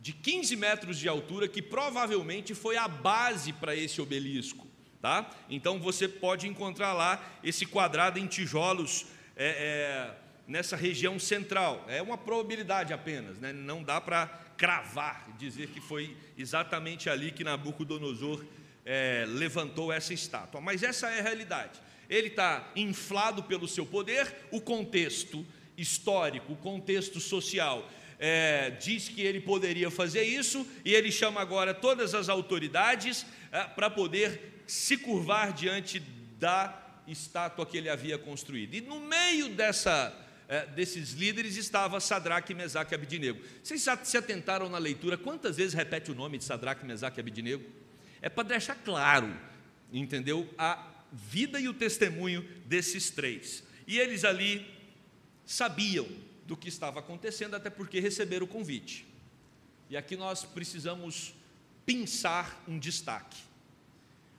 de 0.00 0.12
15 0.12 0.54
metros 0.56 0.98
de 0.98 1.08
altura, 1.08 1.48
que 1.48 1.60
provavelmente 1.60 2.54
foi 2.54 2.76
a 2.76 2.86
base 2.86 3.52
para 3.52 3.74
esse 3.74 4.00
obelisco. 4.00 4.65
Tá? 5.00 5.30
Então 5.48 5.78
você 5.78 6.08
pode 6.08 6.48
encontrar 6.48 6.92
lá 6.92 7.22
esse 7.44 7.66
quadrado 7.66 8.18
em 8.18 8.26
tijolos 8.26 9.06
é, 9.36 9.46
é, 9.46 10.14
nessa 10.48 10.76
região 10.76 11.18
central. 11.18 11.84
É 11.88 12.00
uma 12.02 12.16
probabilidade 12.16 12.92
apenas, 12.92 13.38
né? 13.38 13.52
não 13.52 13.82
dá 13.82 14.00
para 14.00 14.26
cravar, 14.56 15.28
dizer 15.38 15.68
que 15.68 15.80
foi 15.80 16.16
exatamente 16.36 17.10
ali 17.10 17.30
que 17.30 17.44
Nabucodonosor 17.44 18.44
é, 18.84 19.24
levantou 19.28 19.92
essa 19.92 20.14
estátua. 20.14 20.60
Mas 20.60 20.82
essa 20.82 21.08
é 21.08 21.20
a 21.20 21.22
realidade 21.22 21.86
ele 22.08 22.28
está 22.28 22.70
inflado 22.74 23.42
pelo 23.42 23.66
seu 23.66 23.84
poder, 23.84 24.32
o 24.50 24.60
contexto 24.60 25.44
histórico, 25.76 26.52
o 26.52 26.56
contexto 26.56 27.20
social 27.20 27.88
é, 28.18 28.70
diz 28.70 29.08
que 29.08 29.20
ele 29.20 29.40
poderia 29.40 29.90
fazer 29.90 30.22
isso, 30.22 30.66
e 30.84 30.94
ele 30.94 31.12
chama 31.12 31.40
agora 31.40 31.74
todas 31.74 32.14
as 32.14 32.28
autoridades 32.28 33.26
é, 33.52 33.64
para 33.64 33.90
poder 33.90 34.55
se 34.66 34.96
curvar 34.96 35.52
diante 35.52 36.00
da 36.38 36.82
estátua 37.06 37.64
que 37.64 37.76
ele 37.76 37.88
havia 37.88 38.18
construído. 38.18 38.74
E 38.74 38.80
no 38.80 39.00
meio 39.00 39.48
dessa, 39.50 40.14
é, 40.48 40.66
desses 40.66 41.12
líderes 41.12 41.56
estava 41.56 42.00
Sadraque, 42.00 42.54
Mesaque 42.54 42.92
e 42.92 42.96
Abidinego. 42.96 43.40
Vocês 43.62 43.86
se 44.04 44.16
atentaram 44.16 44.68
na 44.68 44.78
leitura? 44.78 45.16
Quantas 45.16 45.56
vezes 45.56 45.74
repete 45.74 46.10
o 46.10 46.14
nome 46.14 46.38
de 46.38 46.44
Sadraque, 46.44 46.84
Mesaque 46.84 47.18
e 47.18 47.20
Abidinego? 47.20 47.64
É 48.20 48.28
para 48.28 48.48
deixar 48.48 48.74
claro, 48.74 49.34
entendeu? 49.92 50.52
A 50.58 50.90
vida 51.12 51.60
e 51.60 51.68
o 51.68 51.74
testemunho 51.74 52.42
desses 52.66 53.10
três. 53.10 53.62
E 53.86 53.98
eles 53.98 54.24
ali 54.24 54.66
sabiam 55.44 56.06
do 56.44 56.56
que 56.56 56.68
estava 56.68 57.00
acontecendo, 57.00 57.54
até 57.54 57.70
porque 57.70 58.00
receberam 58.00 58.46
o 58.46 58.48
convite. 58.48 59.06
E 59.88 59.96
aqui 59.96 60.16
nós 60.16 60.44
precisamos 60.44 61.34
pensar 61.84 62.62
um 62.66 62.78
destaque. 62.78 63.45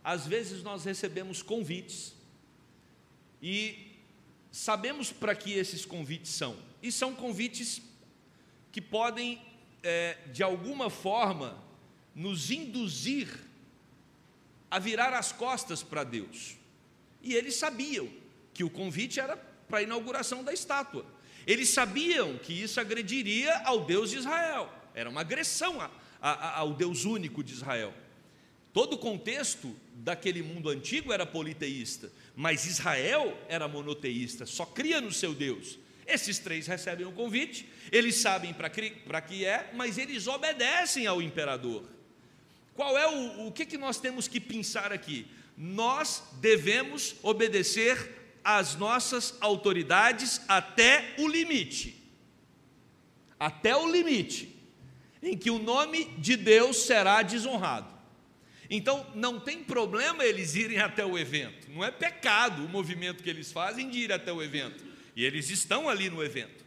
Às 0.08 0.26
vezes 0.26 0.64
nós 0.64 0.86
recebemos 0.86 1.42
convites 1.42 2.14
e 3.42 3.92
sabemos 4.50 5.12
para 5.12 5.36
que 5.36 5.52
esses 5.52 5.84
convites 5.84 6.32
são. 6.32 6.56
E 6.82 6.94
são 6.94 7.14
convites 7.14 7.82
que 8.72 8.80
podem, 8.80 9.42
é, 9.84 10.18
de 10.32 10.42
alguma 10.42 10.90
forma, 10.90 11.62
nos 12.16 12.50
induzir 12.50 13.28
a 14.72 14.80
virar 14.80 15.14
as 15.14 15.34
costas 15.34 15.84
para 15.84 16.06
Deus. 16.06 16.56
E 17.22 17.36
eles 17.36 17.56
sabiam 17.56 18.10
que 18.54 18.64
o 18.64 18.70
convite 18.70 19.20
era 19.20 19.36
para 19.36 19.80
a 19.80 19.84
inauguração 19.84 20.42
da 20.42 20.54
estátua. 20.54 21.06
Eles 21.46 21.68
sabiam 21.68 22.38
que 22.38 22.54
isso 22.54 22.80
agrediria 22.80 23.58
ao 23.66 23.84
Deus 23.84 24.12
de 24.12 24.20
Israel, 24.20 24.72
era 24.96 25.10
uma 25.10 25.20
agressão 25.20 25.82
a, 25.82 25.92
a, 26.22 26.60
ao 26.60 26.74
Deus 26.74 27.04
único 27.04 27.44
de 27.44 27.52
Israel. 27.52 27.94
Todo 28.72 28.94
o 28.94 28.98
contexto 28.98 29.76
daquele 29.98 30.42
mundo 30.42 30.70
antigo 30.70 31.12
era 31.12 31.26
politeísta, 31.26 32.12
mas 32.36 32.66
Israel 32.66 33.38
era 33.48 33.68
monoteísta, 33.68 34.46
só 34.46 34.66
cria 34.66 35.02
no 35.02 35.12
seu 35.12 35.34
Deus. 35.34 35.80
Esses 36.06 36.40
três 36.40 36.68
recebem 36.68 37.06
o 37.06 37.12
convite, 37.12 37.68
eles 37.92 38.16
sabem 38.16 38.54
para 38.54 38.70
que 38.70 39.46
é, 39.46 39.72
mas 39.74 39.98
eles 39.98 40.28
obedecem 40.28 41.06
ao 41.06 41.22
imperador. 41.22 41.84
Qual 42.74 42.98
é 42.98 43.08
o, 43.08 43.48
o 43.48 43.52
que, 43.52 43.66
que 43.66 43.78
nós 43.78 44.00
temos 44.00 44.28
que 44.28 44.40
pensar 44.40 44.94
aqui? 44.94 45.28
nós 45.58 46.24
devemos 46.34 47.16
obedecer 47.24 48.38
às 48.44 48.76
nossas 48.76 49.36
autoridades 49.42 50.40
até 50.48 51.16
o 51.18 51.28
limite. 51.28 51.98
Até 53.40 53.76
o 53.76 53.90
limite 53.90 54.56
em 55.22 55.36
que 55.36 55.50
o 55.50 55.58
nome 55.58 56.06
de 56.20 56.38
Deus 56.38 56.78
será 56.84 57.24
desonrado. 57.24 57.97
Então, 58.70 59.06
não 59.16 59.40
tem 59.40 59.64
problema 59.64 60.26
eles 60.26 60.56
irem 60.56 60.80
até 60.80 61.06
o 61.06 61.18
evento, 61.18 61.72
não 61.72 61.84
é 61.84 61.92
pecado 61.92 62.66
o 62.66 62.70
movimento 62.70 63.24
que 63.24 63.30
eles 63.30 63.52
fazem 63.52 63.90
de 63.90 64.00
ir 64.00 64.12
até 64.12 64.32
o 64.32 64.42
evento, 64.42 64.84
e 65.16 65.24
eles 65.24 65.50
estão 65.50 65.88
ali 65.88 66.10
no 66.10 66.24
evento. 66.24 66.66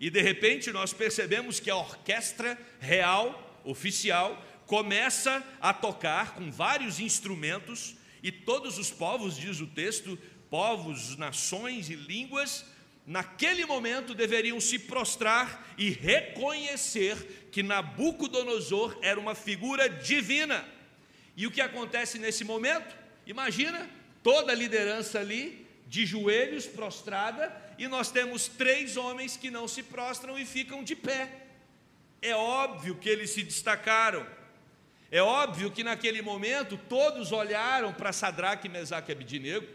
E 0.00 0.10
de 0.10 0.20
repente 0.20 0.70
nós 0.70 0.92
percebemos 0.92 1.58
que 1.58 1.70
a 1.70 1.76
orquestra 1.76 2.58
real, 2.78 3.60
oficial, 3.64 4.44
começa 4.66 5.42
a 5.60 5.72
tocar 5.72 6.34
com 6.34 6.50
vários 6.52 7.00
instrumentos 7.00 7.96
e 8.22 8.30
todos 8.30 8.78
os 8.78 8.90
povos, 8.90 9.36
diz 9.36 9.60
o 9.60 9.66
texto, 9.66 10.18
povos, 10.50 11.16
nações 11.16 11.88
e 11.88 11.94
línguas, 11.94 12.64
naquele 13.06 13.64
momento 13.64 14.14
deveriam 14.14 14.60
se 14.60 14.78
prostrar 14.78 15.74
e 15.78 15.90
reconhecer 15.90 17.48
que 17.50 17.62
Nabucodonosor 17.62 18.98
era 19.02 19.18
uma 19.18 19.34
figura 19.34 19.88
divina. 19.88 20.64
E 21.38 21.46
o 21.46 21.52
que 21.52 21.60
acontece 21.60 22.18
nesse 22.18 22.42
momento? 22.42 22.96
Imagina 23.24 23.88
toda 24.24 24.50
a 24.50 24.56
liderança 24.56 25.20
ali, 25.20 25.64
de 25.86 26.04
joelhos, 26.04 26.66
prostrada, 26.66 27.56
e 27.78 27.86
nós 27.86 28.10
temos 28.10 28.48
três 28.48 28.96
homens 28.96 29.36
que 29.36 29.48
não 29.48 29.68
se 29.68 29.84
prostram 29.84 30.36
e 30.36 30.44
ficam 30.44 30.82
de 30.82 30.96
pé. 30.96 31.46
É 32.20 32.34
óbvio 32.34 32.96
que 32.96 33.08
eles 33.08 33.30
se 33.30 33.44
destacaram. 33.44 34.26
É 35.12 35.22
óbvio 35.22 35.70
que 35.70 35.84
naquele 35.84 36.20
momento 36.22 36.76
todos 36.88 37.30
olharam 37.30 37.94
para 37.94 38.12
Sadraque, 38.12 38.68
Mesaque 38.68 39.12
e 39.12 39.14
Abidinego, 39.14 39.68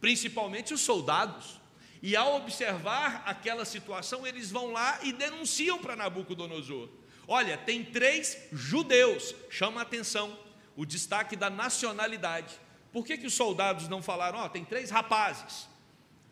principalmente 0.00 0.72
os 0.72 0.80
soldados, 0.80 1.60
e 2.02 2.16
ao 2.16 2.36
observar 2.36 3.24
aquela 3.26 3.66
situação, 3.66 4.26
eles 4.26 4.50
vão 4.50 4.72
lá 4.72 4.98
e 5.02 5.12
denunciam 5.12 5.78
para 5.80 5.94
Nabucodonosor. 5.94 6.88
Olha, 7.28 7.58
tem 7.58 7.84
três 7.84 8.38
judeus, 8.50 9.34
chama 9.50 9.80
a 9.80 9.82
atenção. 9.82 10.48
O 10.80 10.86
destaque 10.86 11.36
da 11.36 11.50
nacionalidade. 11.50 12.58
Por 12.90 13.04
que, 13.04 13.18
que 13.18 13.26
os 13.26 13.34
soldados 13.34 13.86
não 13.86 14.00
falaram, 14.00 14.38
ó, 14.38 14.46
oh, 14.46 14.48
tem 14.48 14.64
três 14.64 14.88
rapazes? 14.88 15.68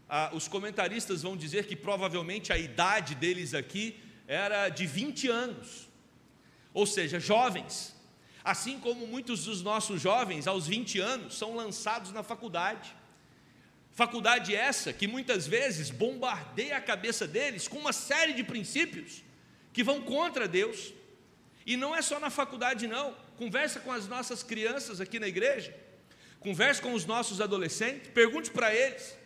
Ah, 0.08 0.30
os 0.32 0.48
comentaristas 0.48 1.20
vão 1.20 1.36
dizer 1.36 1.66
que 1.66 1.76
provavelmente 1.76 2.50
a 2.50 2.56
idade 2.56 3.14
deles 3.14 3.52
aqui 3.52 4.00
era 4.26 4.70
de 4.70 4.86
20 4.86 5.28
anos, 5.28 5.86
ou 6.72 6.86
seja, 6.86 7.20
jovens. 7.20 7.94
Assim 8.42 8.80
como 8.80 9.06
muitos 9.06 9.44
dos 9.44 9.60
nossos 9.60 10.00
jovens, 10.00 10.46
aos 10.46 10.66
20 10.66 10.98
anos, 10.98 11.36
são 11.36 11.54
lançados 11.54 12.10
na 12.10 12.22
faculdade. 12.22 12.96
Faculdade 13.92 14.56
essa 14.56 14.94
que 14.94 15.06
muitas 15.06 15.46
vezes 15.46 15.90
bombardeia 15.90 16.78
a 16.78 16.80
cabeça 16.80 17.28
deles 17.28 17.68
com 17.68 17.76
uma 17.76 17.92
série 17.92 18.32
de 18.32 18.42
princípios 18.42 19.22
que 19.74 19.84
vão 19.84 20.00
contra 20.00 20.48
Deus. 20.48 20.94
E 21.66 21.76
não 21.76 21.94
é 21.94 22.00
só 22.00 22.18
na 22.18 22.30
faculdade, 22.30 22.86
não. 22.86 23.27
Conversa 23.38 23.78
com 23.78 23.92
as 23.92 24.08
nossas 24.08 24.42
crianças 24.42 25.00
aqui 25.00 25.20
na 25.20 25.28
igreja, 25.28 25.72
converse 26.40 26.82
com 26.82 26.92
os 26.92 27.06
nossos 27.06 27.40
adolescentes, 27.40 28.10
pergunte 28.12 28.50
para 28.50 28.74
eles 28.74 29.16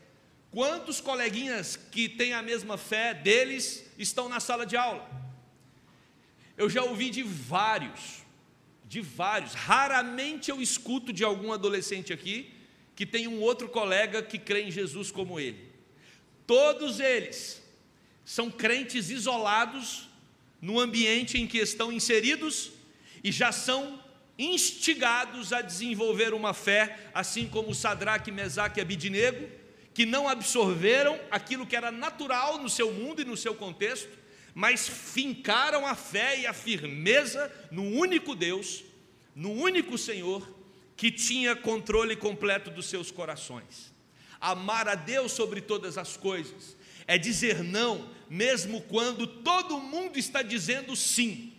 quantos 0.50 1.00
coleguinhas 1.00 1.76
que 1.76 2.10
têm 2.10 2.34
a 2.34 2.42
mesma 2.42 2.76
fé 2.76 3.14
deles 3.14 3.90
estão 3.98 4.28
na 4.28 4.38
sala 4.38 4.66
de 4.66 4.76
aula. 4.76 5.08
Eu 6.58 6.68
já 6.68 6.82
ouvi 6.82 7.08
de 7.08 7.22
vários, 7.22 8.22
de 8.84 9.00
vários. 9.00 9.54
Raramente 9.54 10.50
eu 10.50 10.60
escuto 10.60 11.10
de 11.10 11.24
algum 11.24 11.50
adolescente 11.50 12.12
aqui 12.12 12.52
que 12.94 13.06
tem 13.06 13.26
um 13.26 13.40
outro 13.40 13.66
colega 13.66 14.22
que 14.22 14.38
crê 14.38 14.64
em 14.64 14.70
Jesus 14.70 15.10
como 15.10 15.40
ele. 15.40 15.72
Todos 16.46 17.00
eles 17.00 17.62
são 18.26 18.50
crentes 18.50 19.08
isolados 19.08 20.10
no 20.60 20.78
ambiente 20.78 21.40
em 21.40 21.46
que 21.46 21.56
estão 21.56 21.90
inseridos 21.90 22.72
e 23.24 23.32
já 23.32 23.50
são 23.50 24.01
instigados 24.38 25.52
a 25.52 25.60
desenvolver 25.60 26.34
uma 26.34 26.54
fé, 26.54 27.10
assim 27.12 27.46
como 27.46 27.74
Sadraque, 27.74 28.30
Mesaque 28.30 28.80
e 28.80 28.82
Abidinego, 28.82 29.48
que 29.94 30.06
não 30.06 30.28
absorveram 30.28 31.18
aquilo 31.30 31.66
que 31.66 31.76
era 31.76 31.92
natural 31.92 32.58
no 32.58 32.68
seu 32.68 32.92
mundo 32.92 33.22
e 33.22 33.24
no 33.24 33.36
seu 33.36 33.54
contexto, 33.54 34.10
mas 34.54 34.88
fincaram 34.88 35.86
a 35.86 35.94
fé 35.94 36.40
e 36.40 36.46
a 36.46 36.52
firmeza 36.52 37.50
no 37.70 37.84
único 37.84 38.34
Deus, 38.34 38.84
no 39.34 39.52
único 39.52 39.96
Senhor, 39.96 40.46
que 40.96 41.10
tinha 41.10 41.56
controle 41.56 42.16
completo 42.16 42.70
dos 42.70 42.86
seus 42.86 43.10
corações. 43.10 43.92
Amar 44.40 44.88
a 44.88 44.94
Deus 44.94 45.32
sobre 45.32 45.60
todas 45.60 45.96
as 45.96 46.16
coisas 46.16 46.76
é 47.06 47.18
dizer 47.18 47.62
não, 47.62 48.08
mesmo 48.28 48.80
quando 48.82 49.26
todo 49.26 49.80
mundo 49.80 50.18
está 50.18 50.42
dizendo 50.42 50.94
sim. 50.96 51.52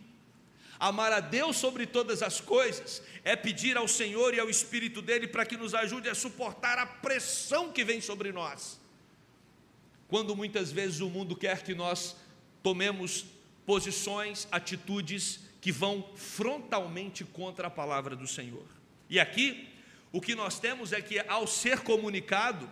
Amar 0.80 1.12
a 1.12 1.20
Deus 1.20 1.58
sobre 1.58 1.86
todas 1.86 2.22
as 2.22 2.42
coisas 2.42 3.02
é 3.24 3.36
pedir 3.36 3.78
ao 3.78 3.88
Senhor 3.88 4.34
e 4.34 4.40
ao 4.40 4.50
Espírito 4.50 5.02
dele 5.02 5.28
para 5.28 5.46
que 5.46 5.56
nos 5.56 5.74
ajude 5.74 6.10
a 6.10 6.16
suportar 6.16 6.78
a 6.78 6.86
pressão 6.86 7.72
que 7.72 7.84
vem 7.84 8.02
sobre 8.02 8.32
nós. 8.32 8.80
Quando 10.08 10.36
muitas 10.36 10.72
vezes 10.72 11.00
o 11.00 11.10
mundo 11.10 11.36
quer 11.36 11.64
que 11.64 11.74
nós 11.74 12.16
tomemos 12.62 13.26
posições, 13.66 14.48
atitudes 14.52 15.40
que 15.62 15.72
vão 15.72 16.06
frontalmente 16.16 17.24
contra 17.24 17.68
a 17.68 17.72
palavra 17.72 18.16
do 18.16 18.28
Senhor. 18.28 18.66
E 19.10 19.20
aqui, 19.20 19.70
o 20.12 20.20
que 20.20 20.36
nós 20.36 20.60
temos 20.60 20.92
é 20.92 21.02
que 21.02 21.20
ao 21.20 21.48
ser 21.48 21.80
comunicado, 21.80 22.70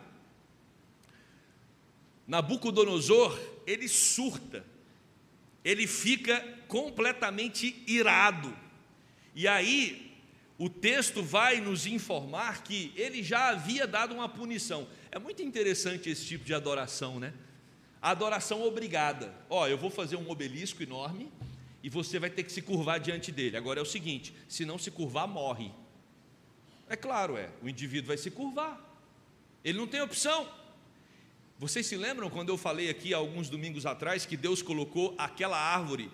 Nabucodonosor, 2.28 3.38
ele 3.66 3.88
surta, 3.88 4.66
ele 5.64 5.88
fica 5.88 6.46
completamente 6.72 7.84
irado. 7.86 8.58
E 9.36 9.46
aí, 9.46 10.16
o 10.58 10.70
texto 10.70 11.22
vai 11.22 11.60
nos 11.60 11.86
informar 11.86 12.64
que 12.64 12.94
ele 12.96 13.22
já 13.22 13.50
havia 13.50 13.86
dado 13.86 14.14
uma 14.14 14.30
punição. 14.30 14.88
É 15.12 15.20
muito 15.20 15.44
interessante 15.44 16.10
esse 16.10 16.26
tipo 16.26 16.46
de 16.46 16.54
adoração, 16.54 17.20
né? 17.20 17.34
Adoração 18.02 18.64
obrigada. 18.64 19.36
Ó, 19.50 19.68
eu 19.68 19.78
vou 19.78 19.90
fazer 19.90 20.16
um 20.16 20.30
obelisco 20.30 20.82
enorme 20.82 21.30
e 21.84 21.90
você 21.90 22.18
vai 22.18 22.30
ter 22.30 22.44
que 22.44 22.52
se 22.54 22.62
curvar 22.62 23.02
diante 23.02 23.34
dele. 23.34 23.58
Agora 23.58 23.78
é 23.78 23.84
o 23.84 23.86
seguinte: 23.86 24.34
se 24.48 24.64
não 24.64 24.78
se 24.78 24.90
curvar, 24.90 25.28
morre. 25.28 25.74
É 26.88 26.96
claro, 26.96 27.36
é. 27.36 27.50
O 27.62 27.68
indivíduo 27.68 28.08
vai 28.08 28.18
se 28.18 28.32
curvar. 28.32 28.80
Ele 29.62 29.78
não 29.78 29.88
tem 29.88 30.00
opção. 30.00 30.50
Vocês 31.60 31.86
se 31.86 31.98
lembram 31.98 32.30
quando 32.30 32.48
eu 32.48 32.58
falei 32.58 32.90
aqui 32.90 33.14
alguns 33.14 33.50
domingos 33.50 33.86
atrás 33.86 34.26
que 34.26 34.38
Deus 34.38 34.62
colocou 34.62 35.14
aquela 35.18 35.60
árvore 35.60 36.10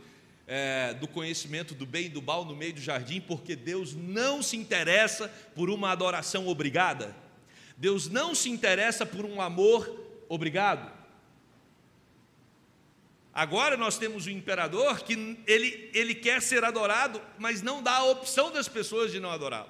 é, 0.48 0.94
do 0.94 1.08
conhecimento 1.08 1.76
do 1.76 1.86
bem 1.86 2.06
e 2.06 2.10
do 2.10 2.22
mal 2.22 2.46
no 2.46 2.56
meio 2.56 2.74
do 2.74 2.82
jardim, 2.82 3.20
porque 3.20 3.56
Deus 3.56 3.94
não 3.94 4.42
se 4.42 4.56
interessa 4.56 5.28
por 5.54 5.70
uma 5.70 5.92
adoração 5.92 6.48
obrigada? 6.48 7.14
Deus 7.76 8.08
não 8.10 8.34
se 8.34 8.50
interessa 8.50 9.06
por 9.06 9.26
um 9.26 9.42
amor 9.42 10.26
obrigado. 10.30 10.92
Agora 13.34 13.78
nós 13.78 14.00
temos 14.00 14.26
o 14.26 14.32
imperador 14.32 15.04
que 15.04 15.38
ele, 15.46 15.92
ele 15.94 16.16
quer 16.16 16.42
ser 16.42 16.64
adorado, 16.64 17.22
mas 17.38 17.62
não 17.62 17.84
dá 17.84 17.98
a 17.98 18.06
opção 18.06 18.52
das 18.52 18.68
pessoas 18.68 19.12
de 19.12 19.20
não 19.20 19.30
adorá-lo. 19.30 19.70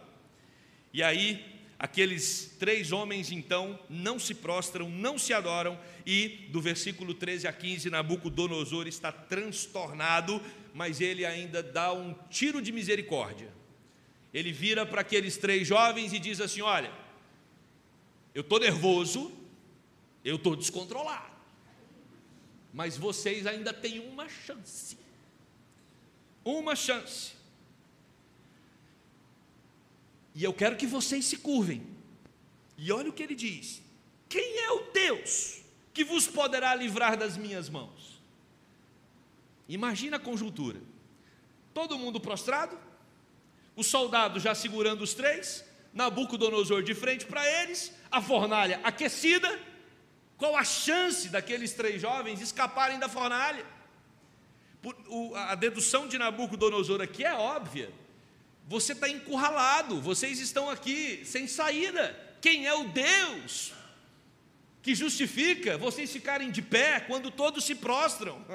E 0.93 1.03
aí 1.03 1.57
Aqueles 1.79 2.55
três 2.57 2.91
homens 2.91 3.31
então 3.31 3.79
não 3.87 4.17
se 4.17 4.33
prostram, 4.33 4.89
não 4.89 5.15
se 5.15 5.31
adoram, 5.31 5.79
e 6.07 6.47
do 6.49 6.59
versículo 6.59 7.13
13 7.13 7.47
a 7.47 7.53
15, 7.53 7.91
Nabucodonosor 7.91 8.87
está 8.87 9.11
transtornado, 9.11 10.41
mas 10.77 11.01
ele 11.01 11.25
ainda 11.25 11.63
dá 11.63 11.91
um 11.91 12.13
tiro 12.29 12.61
de 12.61 12.71
misericórdia. 12.71 13.51
Ele 14.31 14.51
vira 14.51 14.85
para 14.85 15.01
aqueles 15.01 15.35
três 15.35 15.67
jovens 15.67 16.13
e 16.13 16.19
diz 16.19 16.39
assim: 16.39 16.61
Olha, 16.61 16.93
eu 18.35 18.41
estou 18.41 18.59
nervoso, 18.59 19.31
eu 20.23 20.35
estou 20.35 20.55
descontrolado, 20.55 21.35
mas 22.71 22.95
vocês 22.95 23.47
ainda 23.47 23.73
têm 23.73 24.07
uma 24.07 24.29
chance. 24.29 24.95
Uma 26.45 26.75
chance. 26.75 27.31
E 30.35 30.43
eu 30.43 30.53
quero 30.53 30.77
que 30.77 30.85
vocês 30.85 31.25
se 31.25 31.37
curvem. 31.37 31.81
E 32.77 32.91
olha 32.91 33.09
o 33.09 33.13
que 33.13 33.23
ele 33.23 33.33
diz: 33.33 33.81
Quem 34.29 34.59
é 34.59 34.71
o 34.73 34.91
Deus 34.91 35.59
que 35.91 36.03
vos 36.03 36.27
poderá 36.27 36.75
livrar 36.75 37.17
das 37.17 37.35
minhas 37.35 37.67
mãos? 37.67 38.06
Imagina 39.67 40.17
a 40.17 40.19
conjuntura: 40.19 40.79
todo 41.73 41.97
mundo 41.97 42.19
prostrado, 42.19 42.77
os 43.75 43.87
soldados 43.87 44.43
já 44.43 44.53
segurando 44.55 45.01
os 45.01 45.13
três, 45.13 45.63
Nabucodonosor 45.93 46.83
de 46.83 46.93
frente 46.93 47.25
para 47.25 47.45
eles, 47.61 47.93
a 48.11 48.21
fornalha 48.21 48.79
aquecida. 48.83 49.59
Qual 50.37 50.55
a 50.55 50.63
chance 50.63 51.29
daqueles 51.29 51.73
três 51.73 51.99
jovens 51.99 52.41
escaparem 52.41 52.99
da 52.99 53.09
fornalha? 53.09 53.65
A 55.35 55.55
dedução 55.55 56.07
de 56.07 56.17
Nabucodonosor 56.17 57.01
aqui 57.01 57.23
é 57.23 57.33
óbvia 57.33 57.91
você 58.67 58.91
está 58.91 59.07
encurralado, 59.07 60.01
vocês 60.01 60.39
estão 60.39 60.69
aqui 60.69 61.21
sem 61.23 61.47
saída. 61.47 62.15
Quem 62.41 62.67
é 62.67 62.73
o 62.73 62.89
Deus 62.89 63.71
que 64.81 64.93
justifica 64.93 65.77
vocês 65.77 66.11
ficarem 66.11 66.51
de 66.51 66.61
pé 66.61 66.99
quando 66.99 67.31
todos 67.31 67.63
se 67.63 67.73
prostram? 67.73 68.45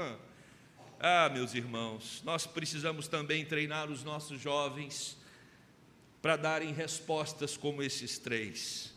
Ah, 1.05 1.29
meus 1.29 1.53
irmãos, 1.53 2.23
nós 2.25 2.47
precisamos 2.47 3.09
também 3.09 3.45
treinar 3.45 3.91
os 3.91 4.05
nossos 4.05 4.41
jovens 4.41 5.17
para 6.23 6.37
darem 6.37 6.73
respostas 6.73 7.57
como 7.57 7.83
esses 7.83 8.19
três. 8.19 8.95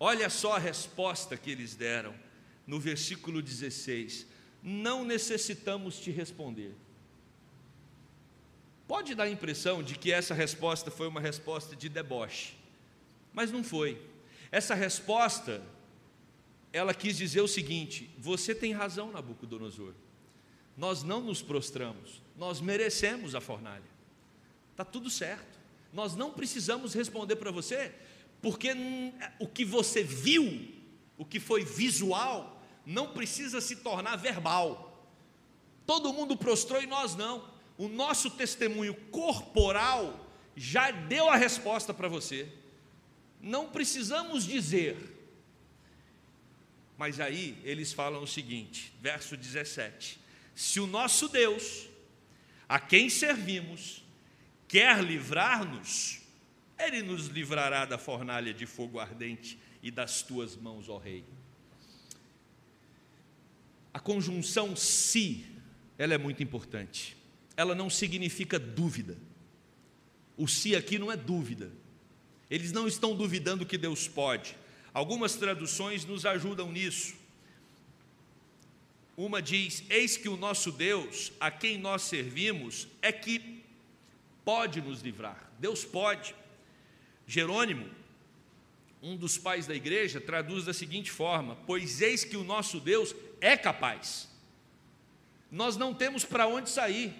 Olha 0.00 0.30
só 0.30 0.56
a 0.56 0.58
resposta 0.58 1.36
que 1.36 1.50
eles 1.50 1.74
deram 1.74 2.14
no 2.66 2.80
versículo 2.80 3.42
16: 3.42 4.26
Não 4.62 5.04
necessitamos 5.04 6.00
te 6.00 6.10
responder. 6.10 6.74
Pode 8.86 9.14
dar 9.14 9.24
a 9.24 9.30
impressão 9.30 9.82
de 9.82 9.98
que 9.98 10.10
essa 10.10 10.32
resposta 10.32 10.90
foi 10.90 11.08
uma 11.08 11.20
resposta 11.20 11.76
de 11.76 11.90
deboche, 11.90 12.54
mas 13.34 13.52
não 13.52 13.62
foi. 13.62 14.00
Essa 14.50 14.74
resposta, 14.74 15.62
ela 16.72 16.94
quis 16.94 17.18
dizer 17.18 17.42
o 17.42 17.48
seguinte: 17.48 18.08
você 18.16 18.54
tem 18.54 18.72
razão, 18.72 19.12
Nabucodonosor. 19.12 19.92
Nós 20.78 21.02
não 21.02 21.20
nos 21.20 21.42
prostramos, 21.42 22.22
nós 22.36 22.60
merecemos 22.60 23.34
a 23.34 23.40
fornalha. 23.40 23.82
Está 24.70 24.84
tudo 24.84 25.10
certo. 25.10 25.58
Nós 25.92 26.14
não 26.14 26.32
precisamos 26.32 26.94
responder 26.94 27.36
para 27.36 27.50
você, 27.50 27.92
porque 28.40 28.70
o 29.38 29.46
que 29.46 29.64
você 29.64 30.02
viu, 30.02 30.72
o 31.18 31.24
que 31.24 31.40
foi 31.40 31.64
visual, 31.64 32.62
não 32.86 33.12
precisa 33.12 33.60
se 33.60 33.76
tornar 33.76 34.16
verbal. 34.16 35.04
Todo 35.84 36.12
mundo 36.12 36.36
prostrou 36.36 36.80
e 36.80 36.86
nós 36.86 37.14
não 37.14 37.58
o 37.78 37.86
nosso 37.88 38.28
testemunho 38.30 38.92
corporal 39.12 40.28
já 40.56 40.90
deu 40.90 41.30
a 41.30 41.36
resposta 41.36 41.94
para 41.94 42.08
você. 42.08 42.52
Não 43.40 43.70
precisamos 43.70 44.44
dizer. 44.44 45.14
Mas 46.98 47.20
aí 47.20 47.56
eles 47.62 47.92
falam 47.92 48.24
o 48.24 48.26
seguinte, 48.26 48.92
verso 49.00 49.36
17: 49.36 50.18
Se 50.58 50.80
o 50.80 50.88
nosso 50.88 51.28
Deus, 51.28 51.88
a 52.68 52.80
quem 52.80 53.08
servimos, 53.08 54.04
quer 54.66 55.00
livrar-nos, 55.04 56.18
Ele 56.76 57.00
nos 57.00 57.28
livrará 57.28 57.84
da 57.84 57.96
fornalha 57.96 58.52
de 58.52 58.66
fogo 58.66 58.98
ardente 58.98 59.56
e 59.80 59.88
das 59.88 60.20
tuas 60.20 60.56
mãos, 60.56 60.88
ó 60.88 60.98
Rei. 60.98 61.24
A 63.94 64.00
conjunção 64.00 64.74
se, 64.74 65.46
ela 65.96 66.14
é 66.14 66.18
muito 66.18 66.42
importante. 66.42 67.16
Ela 67.56 67.72
não 67.72 67.88
significa 67.88 68.58
dúvida. 68.58 69.16
O 70.36 70.48
se 70.48 70.74
aqui 70.74 70.98
não 70.98 71.12
é 71.12 71.16
dúvida. 71.16 71.70
Eles 72.50 72.72
não 72.72 72.88
estão 72.88 73.14
duvidando 73.14 73.64
que 73.64 73.78
Deus 73.78 74.08
pode. 74.08 74.56
Algumas 74.92 75.36
traduções 75.36 76.04
nos 76.04 76.26
ajudam 76.26 76.72
nisso. 76.72 77.14
Uma 79.18 79.42
diz: 79.42 79.82
Eis 79.90 80.16
que 80.16 80.28
o 80.28 80.36
nosso 80.36 80.70
Deus, 80.70 81.32
a 81.40 81.50
quem 81.50 81.76
nós 81.76 82.02
servimos, 82.02 82.86
é 83.02 83.10
que 83.10 83.64
pode 84.44 84.80
nos 84.80 85.00
livrar. 85.00 85.50
Deus 85.58 85.84
pode. 85.84 86.36
Jerônimo, 87.26 87.90
um 89.02 89.16
dos 89.16 89.36
pais 89.36 89.66
da 89.66 89.74
igreja, 89.74 90.20
traduz 90.20 90.64
da 90.64 90.72
seguinte 90.72 91.10
forma: 91.10 91.58
Pois 91.66 92.00
eis 92.00 92.22
que 92.22 92.36
o 92.36 92.44
nosso 92.44 92.78
Deus 92.78 93.12
é 93.40 93.56
capaz. 93.56 94.28
Nós 95.50 95.76
não 95.76 95.92
temos 95.92 96.24
para 96.24 96.46
onde 96.46 96.70
sair, 96.70 97.12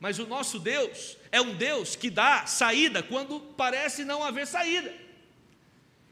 mas 0.00 0.18
o 0.18 0.26
nosso 0.26 0.58
Deus 0.58 1.16
é 1.30 1.40
um 1.40 1.54
Deus 1.54 1.94
que 1.94 2.10
dá 2.10 2.46
saída 2.46 3.00
quando 3.00 3.38
parece 3.56 4.04
não 4.04 4.24
haver 4.24 4.48
saída. 4.48 4.92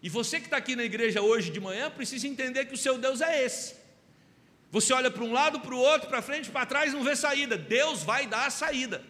E 0.00 0.08
você 0.08 0.38
que 0.38 0.46
está 0.46 0.58
aqui 0.58 0.76
na 0.76 0.84
igreja 0.84 1.20
hoje 1.20 1.50
de 1.50 1.58
manhã 1.58 1.90
precisa 1.90 2.28
entender 2.28 2.66
que 2.66 2.74
o 2.74 2.78
seu 2.78 2.96
Deus 2.96 3.20
é 3.20 3.44
esse. 3.44 3.79
Você 4.70 4.92
olha 4.92 5.10
para 5.10 5.24
um 5.24 5.32
lado, 5.32 5.60
para 5.60 5.74
o 5.74 5.78
outro, 5.78 6.08
para 6.08 6.22
frente, 6.22 6.50
para 6.50 6.66
trás, 6.66 6.92
não 6.92 7.02
vê 7.02 7.16
saída. 7.16 7.58
Deus 7.58 8.02
vai 8.02 8.26
dar 8.26 8.46
a 8.46 8.50
saída. 8.50 9.04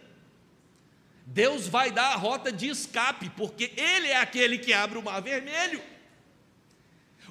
Deus 1.25 1.67
vai 1.67 1.91
dar 1.91 2.13
a 2.13 2.15
rota 2.15 2.51
de 2.51 2.67
escape, 2.67 3.29
porque 3.31 3.71
Ele 3.77 4.07
é 4.07 4.17
aquele 4.17 4.57
que 4.57 4.73
abre 4.73 4.97
o 4.97 5.03
mar 5.03 5.21
vermelho. 5.21 5.81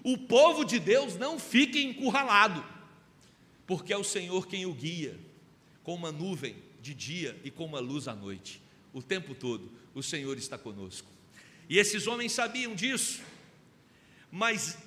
O 0.02 0.16
povo 0.16 0.64
de 0.64 0.78
Deus 0.78 1.16
não 1.16 1.38
fica 1.38 1.78
encurralado, 1.78 2.64
porque 3.66 3.92
é 3.92 3.96
o 3.96 4.04
Senhor 4.04 4.46
quem 4.46 4.64
o 4.64 4.72
guia, 4.72 5.18
com 5.82 5.94
uma 5.94 6.12
nuvem 6.12 6.56
de 6.80 6.94
dia 6.94 7.38
e 7.44 7.50
com 7.50 7.66
uma 7.66 7.80
luz 7.80 8.08
à 8.08 8.14
noite. 8.14 8.62
O 8.92 9.02
tempo 9.02 9.34
todo 9.34 9.70
o 9.94 10.02
Senhor 10.02 10.38
está 10.38 10.56
conosco. 10.56 11.08
E 11.68 11.78
esses 11.78 12.06
homens 12.06 12.32
sabiam 12.32 12.74
disso, 12.74 13.20
mas 14.30 14.78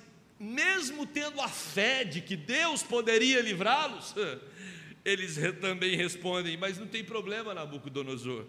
mesmo 0.44 1.06
tendo 1.06 1.40
a 1.40 1.48
fé 1.48 2.04
de 2.04 2.20
que 2.20 2.36
Deus 2.36 2.82
poderia 2.82 3.40
livrá-los, 3.40 4.14
eles 5.04 5.36
também 5.60 5.96
respondem: 5.96 6.56
Mas 6.56 6.78
não 6.78 6.86
tem 6.86 7.02
problema, 7.02 7.54
Nabucodonosor. 7.54 8.44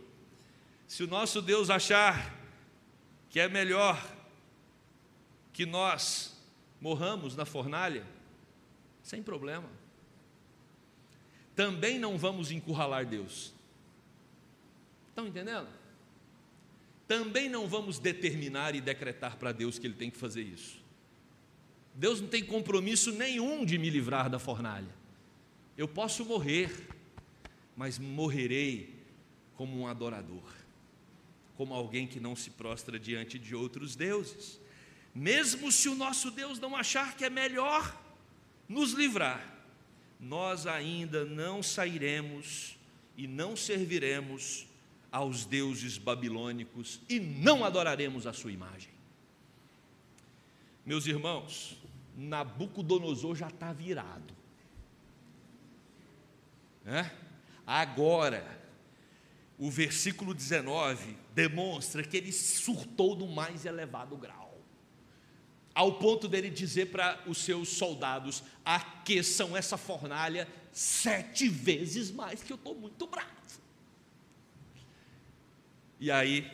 Se 0.88 1.03
o 1.03 1.08
nosso 1.08 1.41
Deus 1.41 1.69
achar 1.69 2.36
que 3.29 3.39
é 3.39 3.47
melhor 3.47 4.13
que 5.51 5.65
nós 5.65 6.39
morramos 6.79 7.36
na 7.36 7.45
fornalha, 7.45 8.05
sem 9.01 9.23
problema. 9.23 9.69
Também 11.55 11.97
não 11.97 12.17
vamos 12.17 12.51
encurralar 12.51 13.05
Deus. 13.05 13.53
Estão 15.10 15.25
entendendo? 15.25 15.67
Também 17.08 17.47
não 17.47 17.67
vamos 17.67 17.99
determinar 17.99 18.75
e 18.75 18.81
decretar 18.81 19.38
para 19.38 19.51
Deus 19.51 19.79
que 19.79 19.88
Ele 19.88 19.93
tem 19.93 20.12
que 20.12 20.17
fazer 20.17 20.41
isso. 20.43 20.85
Deus 21.95 22.19
não 22.19 22.27
tem 22.27 22.43
compromisso 22.43 23.12
nenhum 23.13 23.65
de 23.65 23.77
me 23.77 23.89
livrar 23.89 24.29
da 24.29 24.38
fornalha. 24.38 24.93
Eu 25.77 25.88
posso 25.88 26.25
morrer, 26.25 26.69
mas 27.75 27.97
morrerei 27.97 28.93
como 29.55 29.79
um 29.79 29.88
adorador, 29.88 30.43
como 31.55 31.73
alguém 31.73 32.05
que 32.05 32.19
não 32.19 32.36
se 32.36 32.49
prostra 32.49 32.99
diante 32.99 33.39
de 33.39 33.55
outros 33.55 33.95
deuses. 33.95 34.60
Mesmo 35.13 35.71
se 35.71 35.88
o 35.88 35.95
nosso 35.95 36.29
Deus 36.29 36.60
não 36.60 36.75
achar 36.75 37.15
que 37.15 37.23
é 37.23 37.29
melhor 37.29 38.01
nos 38.67 38.91
livrar, 38.91 39.55
nós 40.19 40.67
ainda 40.67 41.23
não 41.23 41.63
sairemos 41.63 42.77
e 43.15 43.25
não 43.25 43.55
serviremos 43.55 44.67
aos 45.10 45.45
deuses 45.45 45.97
babilônicos 45.97 46.99
e 47.08 47.21
não 47.21 47.63
adoraremos 47.63 48.27
a 48.27 48.34
sua 48.34 48.51
imagem. 48.51 48.89
Meus 50.86 51.08
irmãos, 51.08 51.77
Nabucodonosor 52.15 53.36
já 53.36 53.47
está 53.47 53.73
virado. 53.73 54.34
É? 56.86 57.10
Agora, 57.65 58.60
o 59.58 59.71
versículo 59.71 60.34
19 60.34 61.17
demonstra 61.34 62.04
que 62.04 62.17
ele 62.17 62.32
surtou 62.32 63.15
no 63.15 63.28
mais 63.28 63.65
elevado 63.65 64.15
grau, 64.17 64.58
ao 65.73 65.93
ponto 65.93 66.28
dele 66.28 66.49
dizer 66.49 66.91
para 66.91 67.21
os 67.25 67.39
seus 67.39 67.69
soldados: 67.69 68.43
aqueçam 68.63 69.58
essa 69.58 69.78
fornalha 69.78 70.47
sete 70.71 71.49
vezes 71.49 72.12
mais, 72.12 72.43
que 72.43 72.54
eu 72.54 72.58
estou 72.58 72.75
muito 72.75 73.08
bravo. 73.08 73.32
E 75.99 76.12
aí, 76.12 76.51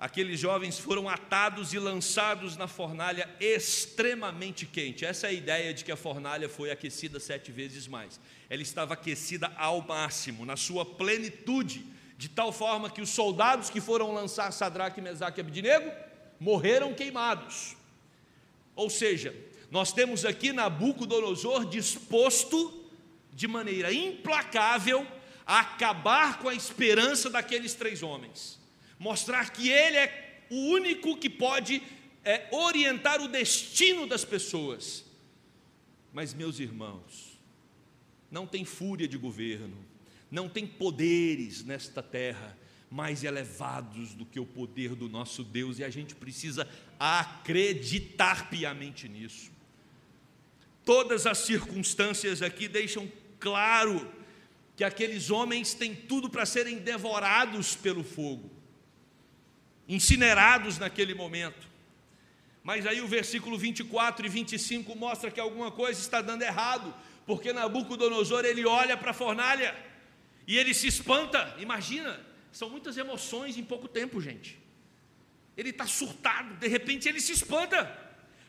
aqueles 0.00 0.40
jovens 0.40 0.78
foram 0.78 1.06
atados 1.06 1.74
e 1.74 1.78
lançados 1.78 2.56
na 2.56 2.66
fornalha 2.66 3.28
extremamente 3.38 4.64
quente. 4.64 5.04
Essa 5.04 5.26
é 5.26 5.30
a 5.30 5.32
ideia 5.34 5.74
de 5.74 5.84
que 5.84 5.92
a 5.92 5.96
fornalha 5.96 6.48
foi 6.48 6.70
aquecida 6.70 7.20
sete 7.20 7.52
vezes 7.52 7.86
mais. 7.86 8.18
Ela 8.48 8.62
estava 8.62 8.94
aquecida 8.94 9.52
ao 9.58 9.82
máximo, 9.82 10.46
na 10.46 10.56
sua 10.56 10.86
plenitude, 10.86 11.84
de 12.16 12.30
tal 12.30 12.50
forma 12.50 12.88
que 12.88 13.02
os 13.02 13.10
soldados 13.10 13.68
que 13.68 13.80
foram 13.80 14.14
lançar 14.14 14.50
Sadraque, 14.52 15.02
Mesaque 15.02 15.38
e 15.38 15.42
Abidnego 15.42 15.92
morreram 16.40 16.94
queimados. 16.94 17.76
Ou 18.74 18.88
seja, 18.88 19.34
nós 19.70 19.92
temos 19.92 20.24
aqui 20.24 20.50
Nabucodonosor 20.50 21.66
disposto 21.66 22.88
de 23.34 23.46
maneira 23.46 23.92
implacável 23.92 25.06
a 25.46 25.60
acabar 25.60 26.38
com 26.38 26.48
a 26.48 26.54
esperança 26.54 27.28
daqueles 27.28 27.74
três 27.74 28.02
homens 28.02 28.59
mostrar 29.00 29.50
que 29.50 29.70
Ele 29.70 29.96
é 29.96 30.44
o 30.50 30.54
único 30.54 31.16
que 31.16 31.30
pode 31.30 31.82
é, 32.22 32.46
orientar 32.52 33.22
o 33.22 33.28
destino 33.28 34.06
das 34.06 34.26
pessoas. 34.26 35.04
Mas, 36.12 36.34
meus 36.34 36.60
irmãos, 36.60 37.40
não 38.30 38.46
tem 38.46 38.62
fúria 38.62 39.08
de 39.08 39.16
governo, 39.16 39.76
não 40.30 40.50
tem 40.50 40.66
poderes 40.66 41.64
nesta 41.64 42.02
terra 42.02 42.56
mais 42.90 43.24
elevados 43.24 44.12
do 44.14 44.26
que 44.26 44.38
o 44.38 44.44
poder 44.44 44.94
do 44.94 45.08
nosso 45.08 45.42
Deus, 45.42 45.78
e 45.78 45.84
a 45.84 45.88
gente 45.88 46.14
precisa 46.14 46.68
acreditar 46.98 48.50
piamente 48.50 49.08
nisso. 49.08 49.50
Todas 50.84 51.26
as 51.26 51.38
circunstâncias 51.38 52.42
aqui 52.42 52.68
deixam 52.68 53.10
claro 53.38 54.12
que 54.76 54.84
aqueles 54.84 55.30
homens 55.30 55.72
têm 55.72 55.94
tudo 55.94 56.28
para 56.28 56.44
serem 56.44 56.78
devorados 56.78 57.74
pelo 57.76 58.04
fogo 58.04 58.59
incinerados 59.90 60.78
naquele 60.78 61.14
momento. 61.14 61.68
Mas 62.62 62.86
aí 62.86 63.00
o 63.00 63.08
versículo 63.08 63.58
24 63.58 64.24
e 64.24 64.28
25 64.28 64.94
mostra 64.94 65.32
que 65.32 65.40
alguma 65.40 65.72
coisa 65.72 66.00
está 66.00 66.22
dando 66.22 66.42
errado, 66.42 66.94
porque 67.26 67.52
Nabucodonosor 67.52 68.44
ele 68.44 68.64
olha 68.64 68.96
para 68.96 69.10
a 69.10 69.14
fornalha 69.14 69.76
e 70.46 70.56
ele 70.56 70.72
se 70.72 70.86
espanta. 70.86 71.56
Imagina, 71.58 72.20
são 72.52 72.70
muitas 72.70 72.96
emoções 72.96 73.58
em 73.58 73.64
pouco 73.64 73.88
tempo, 73.88 74.20
gente. 74.20 74.56
Ele 75.56 75.70
está 75.70 75.86
surtado, 75.86 76.54
de 76.54 76.68
repente 76.68 77.08
ele 77.08 77.20
se 77.20 77.32
espanta, 77.32 77.84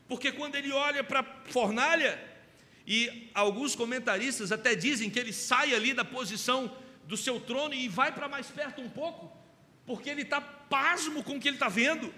porque 0.08 0.32
quando 0.32 0.56
ele 0.56 0.72
olha 0.72 1.04
para 1.04 1.22
a 1.22 1.52
fornalha, 1.52 2.24
e 2.86 3.30
alguns 3.34 3.76
comentaristas 3.76 4.52
até 4.52 4.76
dizem 4.76 5.10
que 5.10 5.18
ele 5.18 5.34
sai 5.34 5.74
ali 5.74 5.94
da 5.94 6.06
posição 6.06 6.76
do 7.06 7.18
seu 7.18 7.40
trono 7.40 7.74
e 7.74 7.88
vai 7.88 8.12
para 8.12 8.28
mais 8.28 8.48
perto 8.48 8.80
um 8.82 8.90
pouco, 8.90 9.41
porque 9.86 10.10
ele 10.10 10.22
está 10.22 10.40
pasmo 10.40 11.24
com 11.24 11.36
o 11.36 11.40
que 11.40 11.48
ele 11.48 11.58
está 11.58 11.70
vendo. 11.70 12.14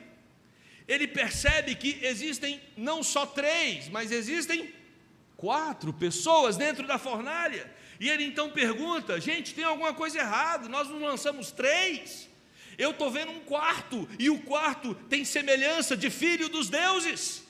Ele 0.87 1.07
percebe 1.07 1.75
que 1.75 1.99
existem 2.01 2.61
não 2.75 3.01
só 3.01 3.25
três, 3.25 3.89
mas 3.89 4.11
existem 4.11 4.73
quatro 5.37 5.93
pessoas 5.93 6.57
dentro 6.57 6.85
da 6.85 6.97
fornalha. 6.97 7.71
E 7.99 8.09
ele 8.09 8.23
então 8.23 8.49
pergunta: 8.49 9.19
gente, 9.19 9.53
tem 9.53 9.63
alguma 9.63 9.93
coisa 9.93 10.19
errada? 10.19 10.67
Nós 10.69 10.89
não 10.89 10.99
lançamos 10.99 11.51
três. 11.51 12.29
Eu 12.77 12.91
estou 12.91 13.11
vendo 13.11 13.31
um 13.31 13.39
quarto, 13.41 14.07
e 14.17 14.29
o 14.29 14.39
quarto 14.41 14.95
tem 15.09 15.23
semelhança 15.23 15.95
de 15.95 16.09
filho 16.09 16.49
dos 16.49 16.69
deuses. 16.69 17.43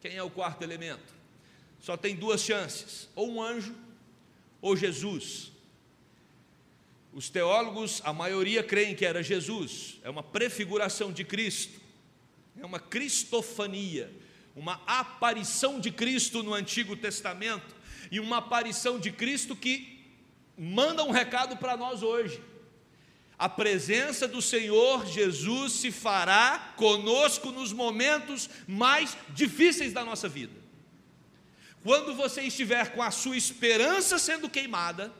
Quem 0.00 0.16
é 0.16 0.22
o 0.22 0.28
quarto 0.28 0.62
elemento? 0.62 1.14
Só 1.80 1.96
tem 1.96 2.14
duas 2.16 2.42
chances: 2.42 3.08
ou 3.14 3.30
um 3.30 3.42
anjo, 3.42 3.74
ou 4.60 4.76
Jesus. 4.76 5.51
Os 7.12 7.28
teólogos, 7.28 8.00
a 8.04 8.12
maioria 8.12 8.62
creem 8.62 8.94
que 8.94 9.04
era 9.04 9.22
Jesus, 9.22 9.98
é 10.02 10.08
uma 10.08 10.22
prefiguração 10.22 11.12
de 11.12 11.24
Cristo, 11.24 11.78
é 12.58 12.64
uma 12.64 12.80
cristofania, 12.80 14.10
uma 14.56 14.80
aparição 14.86 15.78
de 15.78 15.90
Cristo 15.90 16.42
no 16.42 16.54
Antigo 16.54 16.96
Testamento 16.96 17.74
e 18.10 18.18
uma 18.18 18.38
aparição 18.38 18.98
de 18.98 19.12
Cristo 19.12 19.54
que 19.54 20.00
manda 20.56 21.04
um 21.04 21.10
recado 21.10 21.56
para 21.56 21.76
nós 21.76 22.02
hoje. 22.02 22.40
a 23.38 23.48
presença 23.48 24.28
do 24.28 24.40
Senhor 24.40 25.04
Jesus 25.04 25.72
se 25.72 25.90
fará 25.90 26.74
conosco 26.76 27.50
nos 27.50 27.72
momentos 27.72 28.48
mais 28.68 29.16
difíceis 29.30 29.92
da 29.92 30.04
nossa 30.04 30.28
vida. 30.28 30.54
Quando 31.82 32.14
você 32.14 32.42
estiver 32.42 32.92
com 32.92 33.02
a 33.02 33.10
sua 33.10 33.36
esperança 33.36 34.16
sendo 34.16 34.48
queimada, 34.48 35.12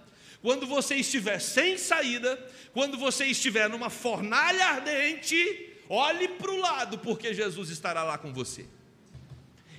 quando 0.42 0.66
você 0.66 0.96
estiver 0.96 1.38
sem 1.38 1.78
saída, 1.78 2.37
quando 2.72 2.98
você 2.98 3.26
estiver 3.26 3.70
numa 3.70 3.88
fornalha 3.88 4.66
ardente, 4.66 5.70
olhe 5.88 6.26
para 6.26 6.50
o 6.50 6.59
lado, 6.59 6.98
porque 6.98 7.33
Jesus 7.33 7.70
estará 7.70 8.02
lá 8.02 8.18
com 8.18 8.33
você. 8.33 8.66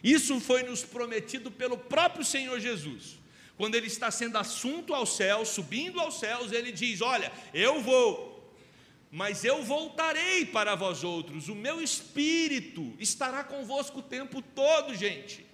Isso 0.01 0.39
foi 0.39 0.63
nos 0.63 0.83
prometido 0.83 1.51
pelo 1.51 1.77
próprio 1.77 2.23
Senhor 2.23 2.59
Jesus. 2.59 3.19
Quando 3.57 3.75
ele 3.75 3.87
está 3.87 4.09
sendo 4.09 4.37
assunto 4.37 4.93
aos 4.93 5.15
céus, 5.15 5.49
subindo 5.49 5.99
aos 5.99 6.19
céus, 6.19 6.51
ele 6.51 6.71
diz: 6.71 7.01
Olha, 7.01 7.31
eu 7.53 7.81
vou, 7.81 8.53
mas 9.11 9.45
eu 9.45 9.63
voltarei 9.63 10.45
para 10.45 10.75
vós 10.75 11.03
outros, 11.03 11.49
o 11.49 11.55
meu 11.55 11.81
espírito 11.81 12.93
estará 12.99 13.43
convosco 13.43 13.99
o 13.99 14.03
tempo 14.03 14.41
todo, 14.41 14.95
gente. 14.95 15.45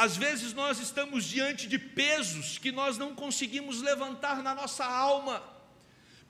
Às 0.00 0.16
vezes 0.16 0.54
nós 0.54 0.80
estamos 0.80 1.26
diante 1.26 1.68
de 1.68 1.78
pesos 1.78 2.56
que 2.56 2.72
nós 2.72 2.96
não 2.96 3.14
conseguimos 3.14 3.82
levantar 3.82 4.42
na 4.42 4.54
nossa 4.54 4.82
alma, 4.82 5.42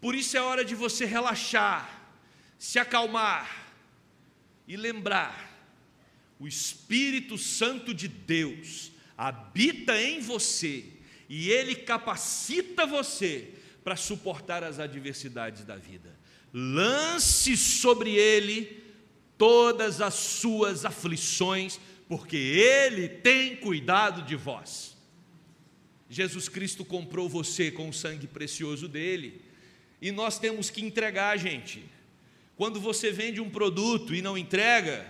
por 0.01 0.13
isso 0.13 0.37
é 0.37 0.41
hora 0.41 0.65
de 0.65 0.75
você 0.75 1.05
relaxar, 1.05 1.89
se 2.59 2.81
acalmar 2.81 3.73
e 4.67 4.77
lembrar: 4.77 5.57
o 6.41 6.49
Espírito 6.49 7.39
Santo 7.39 7.95
de 7.95 8.09
Deus 8.09 8.91
habita 9.17 10.03
em 10.03 10.19
você 10.19 10.87
e 11.29 11.49
ele 11.49 11.77
capacita 11.77 12.85
você 12.85 13.55
para 13.85 13.95
suportar 13.95 14.65
as 14.65 14.81
adversidades 14.81 15.65
da 15.65 15.77
vida. 15.77 16.19
Lance 16.53 17.57
sobre 17.57 18.17
ele 18.17 18.83
todas 19.39 20.01
as 20.01 20.15
suas 20.15 20.85
aflições, 20.85 21.79
porque 22.11 22.37
Ele 22.37 23.09
tem 23.09 23.55
cuidado 23.55 24.23
de 24.23 24.35
vós. 24.35 24.97
Jesus 26.09 26.49
Cristo 26.49 26.85
comprou 26.85 27.29
você 27.29 27.71
com 27.71 27.89
o 27.89 27.93
sangue 27.93 28.27
precioso 28.27 28.89
dele, 28.89 29.41
e 30.03 30.11
nós 30.11 30.37
temos 30.37 30.71
que 30.71 30.85
entregar, 30.85 31.39
gente. 31.39 31.85
Quando 32.57 32.81
você 32.81 33.13
vende 33.13 33.41
um 33.41 33.49
produto 33.49 34.13
e 34.13 34.21
não 34.21 34.37
entrega, 34.37 35.07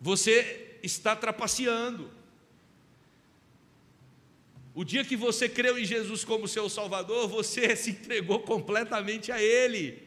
você 0.00 0.76
está 0.82 1.14
trapaceando. 1.14 2.10
O 4.74 4.82
dia 4.82 5.04
que 5.04 5.14
você 5.14 5.48
creu 5.48 5.78
em 5.78 5.84
Jesus 5.84 6.24
como 6.24 6.48
seu 6.48 6.68
Salvador, 6.68 7.28
você 7.28 7.74
se 7.76 7.90
entregou 7.90 8.40
completamente 8.40 9.30
a 9.30 9.40
Ele. 9.40 10.02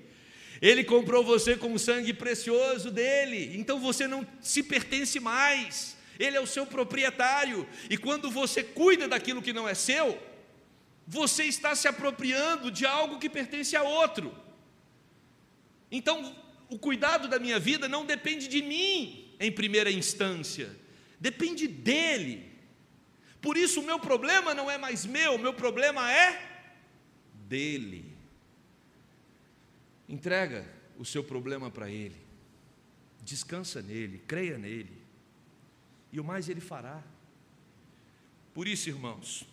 Ele 0.62 0.84
comprou 0.84 1.24
você 1.24 1.56
com 1.56 1.74
o 1.74 1.80
sangue 1.80 2.14
precioso 2.14 2.92
dele, 2.92 3.58
então 3.58 3.80
você 3.80 4.08
não 4.08 4.28
se 4.42 4.62
pertence 4.62 5.20
mais, 5.20 5.96
ele 6.20 6.36
é 6.36 6.42
o 6.42 6.48
seu 6.48 6.66
proprietário, 6.66 7.68
e 7.90 7.98
quando 7.98 8.30
você 8.30 8.62
cuida 8.62 9.08
daquilo 9.08 9.42
que 9.42 9.54
não 9.54 9.68
é 9.68 9.74
seu, 9.74 10.22
você 11.08 11.46
está 11.46 11.74
se 11.76 11.88
apropriando 11.88 12.70
de 12.70 12.86
algo 12.86 13.20
que 13.20 13.30
pertence 13.30 13.76
a 13.76 13.84
outro. 13.84 14.36
Então, 15.90 16.36
o 16.70 16.78
cuidado 16.78 17.28
da 17.28 17.40
minha 17.40 17.58
vida 17.58 17.88
não 17.88 18.06
depende 18.06 18.48
de 18.48 18.62
mim 18.62 19.34
em 19.40 19.52
primeira 19.52 19.90
instância, 19.90 20.70
depende 21.20 21.68
dele. 21.68 22.52
Por 23.42 23.56
isso, 23.56 23.80
o 23.80 23.86
meu 23.86 23.98
problema 23.98 24.54
não 24.54 24.70
é 24.70 24.78
mais 24.78 25.06
meu, 25.06 25.36
o 25.36 25.40
meu 25.40 25.54
problema 25.54 26.12
é 26.12 26.40
dele. 27.48 28.19
Entrega 30.10 30.66
o 30.98 31.06
seu 31.06 31.24
problema 31.24 31.70
para 31.70 31.88
Ele, 31.88 32.20
descansa 33.22 33.80
nele, 33.80 34.18
creia 34.26 34.58
nele, 34.58 35.00
e 36.12 36.20
o 36.20 36.24
mais 36.24 36.50
Ele 36.50 36.60
fará. 36.60 37.04
Por 38.52 38.68
isso, 38.68 38.90
irmãos, 38.90 39.48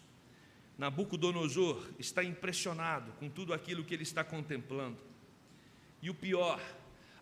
Nabucodonosor 0.79 1.87
está 1.99 2.25
impressionado 2.25 3.12
com 3.12 3.29
tudo 3.29 3.53
aquilo 3.53 3.85
que 3.85 3.92
ele 3.92 4.03
está 4.03 4.25
contemplando, 4.25 4.99
e 6.01 6.09
o 6.09 6.14
pior, 6.14 6.61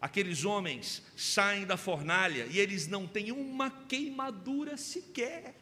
aqueles 0.00 0.44
homens 0.44 1.02
saem 1.16 1.66
da 1.66 1.76
fornalha 1.76 2.46
e 2.46 2.60
eles 2.60 2.86
não 2.86 3.06
têm 3.06 3.32
uma 3.32 3.68
queimadura 3.68 4.76
sequer, 4.76 5.56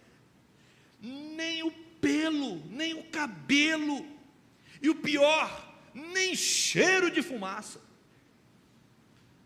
nem 1.00 1.62
o 1.62 1.70
pelo, 2.00 2.64
nem 2.66 2.92
o 2.92 3.04
cabelo, 3.04 4.06
e 4.82 4.90
o 4.90 4.94
pior, 4.96 5.71
nem 5.94 6.34
cheiro 6.34 7.10
de 7.10 7.22
fumaça. 7.22 7.80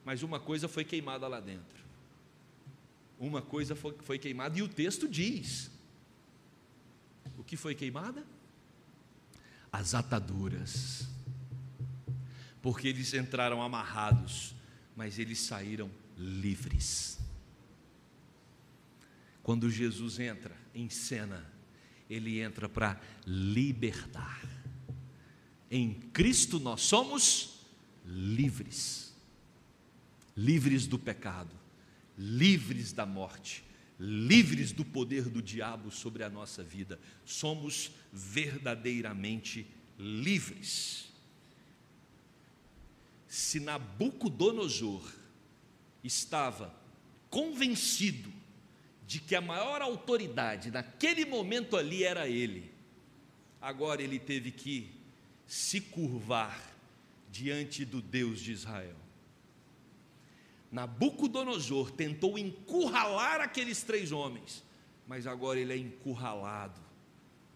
Mas 0.05 0.23
uma 0.23 0.39
coisa 0.39 0.69
foi 0.69 0.85
queimada 0.85 1.27
lá 1.27 1.41
dentro. 1.41 1.85
Uma 3.19 3.43
coisa 3.43 3.75
foi, 3.75 3.97
foi 4.03 4.19
queimada, 4.19 4.59
e 4.59 4.63
o 4.63 4.69
texto 4.69 5.09
diz: 5.09 5.71
o 7.37 7.43
que 7.43 7.57
foi 7.57 7.75
queimada? 7.75 8.25
As 9.73 9.95
ataduras. 9.95 11.09
Porque 12.63 12.89
eles 12.89 13.15
entraram 13.15 13.63
amarrados, 13.63 14.55
mas 14.95 15.19
eles 15.19 15.41
saíram 15.41 15.91
livres. 16.17 17.19
Quando 19.43 19.71
Jesus 19.71 20.19
entra 20.19 20.57
em 20.75 20.91
cena, 20.91 21.45
ele 22.11 22.41
entra 22.41 22.69
para 22.69 23.01
libertar. 23.25 24.56
Em 25.71 25.95
Cristo 26.13 26.61
nós 26.61 26.83
somos 26.83 27.61
livres. 28.05 29.15
Livres 30.37 30.87
do 30.87 30.99
pecado, 30.99 31.51
livres 32.17 32.93
da 32.93 33.07
morte, 33.07 33.65
livres 33.99 34.71
do 34.71 34.85
poder 34.85 35.25
do 35.25 35.41
diabo 35.41 35.91
sobre 35.91 36.23
a 36.23 36.29
nossa 36.29 36.63
vida. 36.63 37.01
Somos 37.25 37.91
verdadeiramente 38.13 39.67
livres. 39.99 41.11
Se 43.27 43.59
Nabucodonosor 43.59 45.11
estava 46.05 46.75
convencido 47.31 48.33
de 49.07 49.21
que 49.21 49.35
a 49.35 49.41
maior 49.41 49.81
autoridade 49.83 50.71
naquele 50.71 51.25
momento 51.25 51.77
ali 51.77 52.05
era 52.05 52.29
ele, 52.29 52.71
agora 53.61 54.03
ele 54.03 54.19
teve 54.19 54.51
que 54.51 54.96
se 55.47 55.81
curvar 55.81 56.61
diante 57.31 57.85
do 57.85 58.03
Deus 58.03 58.41
de 58.41 58.53
Israel. 58.53 58.97
Nabucodonosor 60.71 61.91
tentou 61.91 62.39
encurralar 62.39 63.41
aqueles 63.41 63.83
três 63.83 64.13
homens, 64.13 64.65
mas 65.07 65.27
agora 65.27 65.59
ele 65.59 65.73
é 65.73 65.77
encurralado 65.77 66.81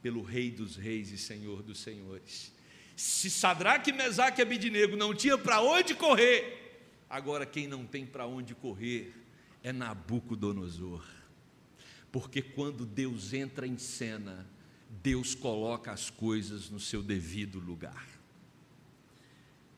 pelo 0.00 0.22
Rei 0.22 0.50
dos 0.50 0.76
Reis 0.76 1.10
e 1.10 1.18
Senhor 1.18 1.62
dos 1.62 1.80
Senhores. 1.80 2.52
Se 2.96 3.30
Sadraque, 3.30 3.92
Mesaque 3.92 4.40
e 4.40 4.42
Abidinego 4.42 4.96
não 4.96 5.14
tinham 5.14 5.38
para 5.38 5.60
onde 5.60 5.94
correr, 5.94 6.82
agora 7.08 7.44
quem 7.44 7.66
não 7.66 7.84
tem 7.84 8.06
para 8.06 8.26
onde 8.26 8.54
correr 8.54 9.14
é 9.62 9.72
Nabucodonosor. 9.72 11.04
Porque 12.12 12.42
quando 12.42 12.84
Deus 12.84 13.32
entra 13.32 13.66
em 13.66 13.78
cena, 13.78 14.46
Deus 14.90 15.34
coloca 15.34 15.92
as 15.92 16.10
coisas 16.10 16.68
no 16.68 16.80
seu 16.80 17.02
devido 17.02 17.58
lugar. 17.58 18.06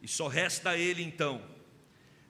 E 0.00 0.08
só 0.08 0.26
resta 0.26 0.70
a 0.70 0.78
ele 0.78 1.02
então 1.02 1.42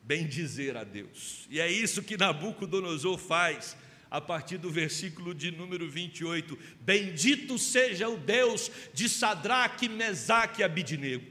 bem 0.02 0.26
dizer 0.26 0.76
a 0.76 0.84
Deus. 0.84 1.46
E 1.48 1.60
é 1.60 1.70
isso 1.70 2.02
que 2.02 2.16
Nabucodonosor 2.16 3.16
faz 3.16 3.76
a 4.10 4.20
partir 4.20 4.58
do 4.58 4.68
versículo 4.68 5.34
de 5.34 5.50
número 5.50 5.88
28. 5.88 6.58
Bendito 6.80 7.56
seja 7.56 8.08
o 8.08 8.18
Deus 8.18 8.70
de 8.92 9.08
Sadraque, 9.08 9.88
Mesaque 9.88 10.60
e 10.60 10.64
Abidinego. 10.64 11.24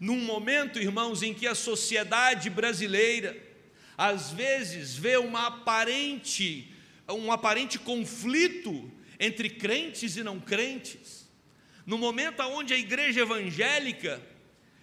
Num 0.00 0.24
momento, 0.24 0.80
irmãos, 0.80 1.22
em 1.22 1.32
que 1.32 1.46
a 1.46 1.54
sociedade 1.54 2.50
brasileira 2.50 3.36
às 3.96 4.32
vezes 4.32 4.96
vê 4.96 5.16
uma 5.16 5.46
aparente 5.46 6.68
um 7.08 7.30
aparente 7.30 7.78
conflito 7.78 8.90
entre 9.22 9.48
crentes 9.48 10.16
e 10.16 10.24
não 10.24 10.40
crentes, 10.40 11.30
no 11.86 11.96
momento 11.96 12.42
onde 12.42 12.74
a 12.74 12.76
igreja 12.76 13.20
evangélica 13.20 14.20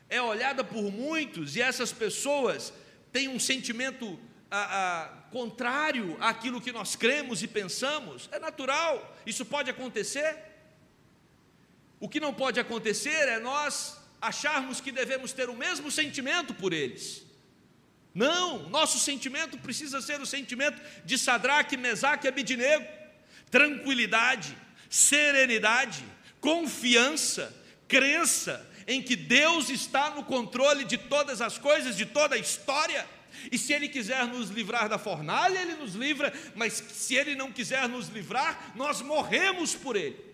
é 0.07 0.21
olhada 0.21 0.63
por 0.63 0.89
muitos 0.89 1.57
e 1.57 1.61
essas 1.61 1.91
pessoas 1.91 2.71
têm 3.11 3.27
um 3.27 3.37
sentimento 3.37 4.17
a, 4.49 4.61
a, 5.01 5.07
contrário 5.29 6.15
àquilo 6.21 6.61
que 6.61 6.71
nós 6.71 6.95
cremos 6.95 7.43
e 7.43 7.49
pensamos, 7.49 8.29
é 8.31 8.39
natural, 8.39 9.13
isso 9.25 9.43
pode 9.43 9.69
acontecer. 9.69 10.37
O 11.99 12.07
que 12.07 12.21
não 12.21 12.33
pode 12.33 12.61
acontecer 12.61 13.27
é 13.27 13.39
nós 13.39 13.99
acharmos 14.21 14.79
que 14.79 14.93
devemos 14.93 15.33
ter 15.33 15.49
o 15.49 15.55
mesmo 15.55 15.91
sentimento 15.91 16.53
por 16.53 16.71
eles. 16.71 17.25
Não, 18.15 18.69
nosso 18.69 18.99
sentimento 18.99 19.57
precisa 19.57 20.01
ser 20.01 20.21
o 20.21 20.25
sentimento 20.25 20.81
de 21.03 21.17
Sadraque, 21.17 21.75
Mesaque 21.75 22.25
e 22.25 22.29
Abidinego 22.29 22.98
tranquilidade, 23.51 24.57
serenidade, 24.89 26.03
confiança, 26.39 27.55
crença 27.87 28.67
em 28.87 29.01
que 29.01 29.15
Deus 29.15 29.69
está 29.69 30.09
no 30.11 30.23
controle 30.23 30.83
de 30.83 30.97
todas 30.97 31.41
as 31.41 31.57
coisas, 31.57 31.95
de 31.95 32.05
toda 32.05 32.35
a 32.35 32.39
história. 32.39 33.07
E 33.51 33.57
se 33.57 33.71
Ele 33.71 33.87
quiser 33.87 34.25
nos 34.25 34.49
livrar 34.49 34.89
da 34.89 34.97
fornalha, 34.97 35.59
Ele 35.59 35.75
nos 35.75 35.93
livra, 35.93 36.33
mas 36.55 36.73
se 36.73 37.15
Ele 37.15 37.35
não 37.35 37.51
quiser 37.51 37.87
nos 37.87 38.07
livrar, 38.07 38.73
nós 38.75 39.01
morremos 39.01 39.75
por 39.75 39.95
Ele. 39.95 40.29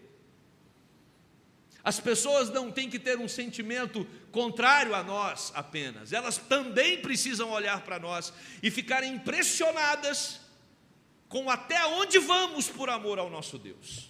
As 1.84 1.99
pessoas 1.99 2.49
não 2.49 2.71
têm 2.71 2.89
que 2.89 2.97
ter 2.97 3.19
um 3.19 3.28
sentimento 3.28 4.08
contrário 4.32 4.95
a 4.95 5.04
nós 5.04 5.51
apenas, 5.54 6.12
elas 6.12 6.38
também 6.38 6.99
precisam 6.99 7.51
olhar 7.51 7.82
para 7.82 7.99
nós 7.99 8.34
e 8.63 8.71
ficarem 8.71 9.13
impressionadas 9.13 10.45
com 11.28 11.50
até 11.50 11.86
onde 11.88 12.20
vamos 12.20 12.70
por 12.70 12.90
amor 12.90 13.20
ao 13.20 13.30
nosso 13.30 13.58
Deus, 13.58 14.10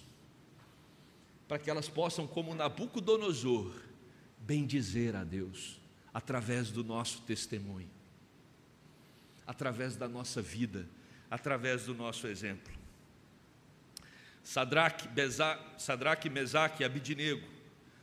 para 1.48 1.58
que 1.58 1.70
elas 1.70 1.88
possam, 1.88 2.26
como 2.26 2.54
Nabucodonosor, 2.54 3.72
bendizer 4.38 5.16
a 5.16 5.24
Deus 5.24 5.78
através 6.12 6.70
do 6.70 6.84
nosso 6.84 7.22
testemunho, 7.22 7.90
através 9.46 9.96
da 9.96 10.08
nossa 10.08 10.40
vida, 10.40 10.88
através 11.30 11.84
do 11.84 11.94
nosso 11.94 12.26
exemplo. 12.26 12.72
Sadraque, 14.42 15.08
Sadraque 15.76 16.30
Mesaque 16.30 16.82
e 16.82 16.86
Abidinego 16.86 17.46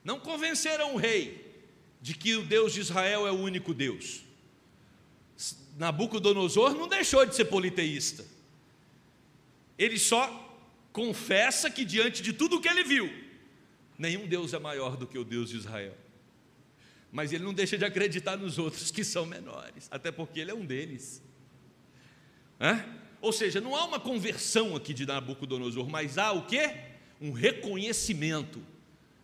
não 0.04 0.19
convenceram 0.19 0.93
o 0.93 0.97
rei 0.97 1.54
de 2.02 2.13
que 2.13 2.36
o 2.36 2.43
Deus 2.43 2.73
de 2.73 2.82
Israel 2.82 3.26
é 3.26 3.32
o 3.32 3.39
único 3.39 3.73
Deus. 3.73 4.23
Nabucodonosor 5.78 6.73
não 6.73 6.88
deixou 6.88 7.26
de 7.26 7.34
ser 7.34 7.45
politeísta. 7.45 8.26
Ele 9.77 9.97
só 9.97 10.39
confessa 10.91 11.69
que 11.69 11.83
diante 11.83 12.21
de 12.21 12.31
tudo 12.31 12.57
o 12.57 12.62
que 12.62 12.67
ele 12.67 12.83
viu, 12.83 13.12
nenhum 13.97 14.27
Deus 14.27 14.53
é 14.53 14.59
maior 14.59 14.95
do 14.95 15.07
que 15.07 15.17
o 15.17 15.23
Deus 15.23 15.49
de 15.49 15.57
Israel. 15.57 15.97
Mas 17.12 17.31
ele 17.31 17.43
não 17.43 17.53
deixa 17.53 17.77
de 17.77 17.86
acreditar 17.86 18.38
nos 18.38 18.57
outros 18.57 18.91
que 18.91 19.03
são 19.03 19.25
menores, 19.25 19.88
até 19.91 20.12
porque 20.12 20.39
ele 20.39 20.51
é 20.51 20.53
um 20.53 20.65
deles. 20.65 21.21
É? 22.59 22.83
Ou 23.21 23.31
seja, 23.31 23.62
não 23.62 23.75
há 23.75 23.86
uma 23.86 23.99
conversão 23.99 24.75
aqui 24.75 24.93
de 24.93 25.05
Nabucodonosor, 25.05 25.88
mas 25.89 26.17
há 26.17 26.31
o 26.31 26.45
que? 26.45 26.69
Um 27.21 27.31
reconhecimento 27.31 28.62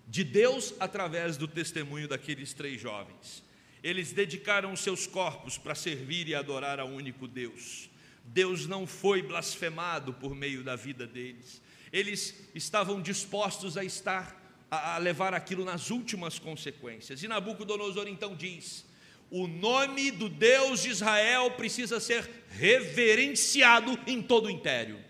de 0.08 0.24
Deus 0.24 0.74
através 0.80 1.36
do 1.36 1.48
testemunho 1.48 2.08
daqueles 2.08 2.54
três 2.54 2.80
jovens. 2.80 3.44
Eles 3.84 4.12
dedicaram 4.12 4.76
seus 4.76 5.06
corpos 5.06 5.58
para 5.58 5.76
servir 5.76 6.28
e 6.28 6.36
adorar 6.36 6.80
ao 6.80 6.88
único 6.88 7.28
Deus. 7.28 7.89
Deus 8.24 8.68
não 8.68 8.86
foi 8.86 9.22
blasfemado 9.22 10.14
por 10.14 10.36
meio 10.36 10.64
da 10.64 10.76
vida 10.76 11.08
deles. 11.08 11.62
Eles 11.92 12.36
estavam 12.54 13.02
dispostos 13.02 13.78
a 13.78 13.84
estar 13.84 14.38
a 14.70 14.98
levar 15.00 15.34
aquilo 15.34 15.66
nas 15.66 15.90
últimas 15.90 16.38
consequências. 16.38 17.24
E 17.24 17.28
Nabucodonosor 17.28 18.08
então 18.08 18.36
diz: 18.36 18.86
o 19.32 19.48
nome 19.48 20.12
do 20.12 20.30
Deus 20.30 20.84
de 20.84 20.90
Israel 20.90 21.52
precisa 21.52 22.00
ser 22.00 22.30
reverenciado 22.50 24.00
em 24.08 24.22
todo 24.22 24.46
o 24.48 24.50
império. 24.50 25.04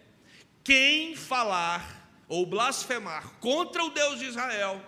Quem 0.64 1.16
falar 1.16 2.12
ou 2.28 2.46
blasfemar 2.46 3.34
contra 3.40 3.84
o 3.84 3.90
Deus 3.90 4.20
de 4.20 4.26
Israel 4.26 4.82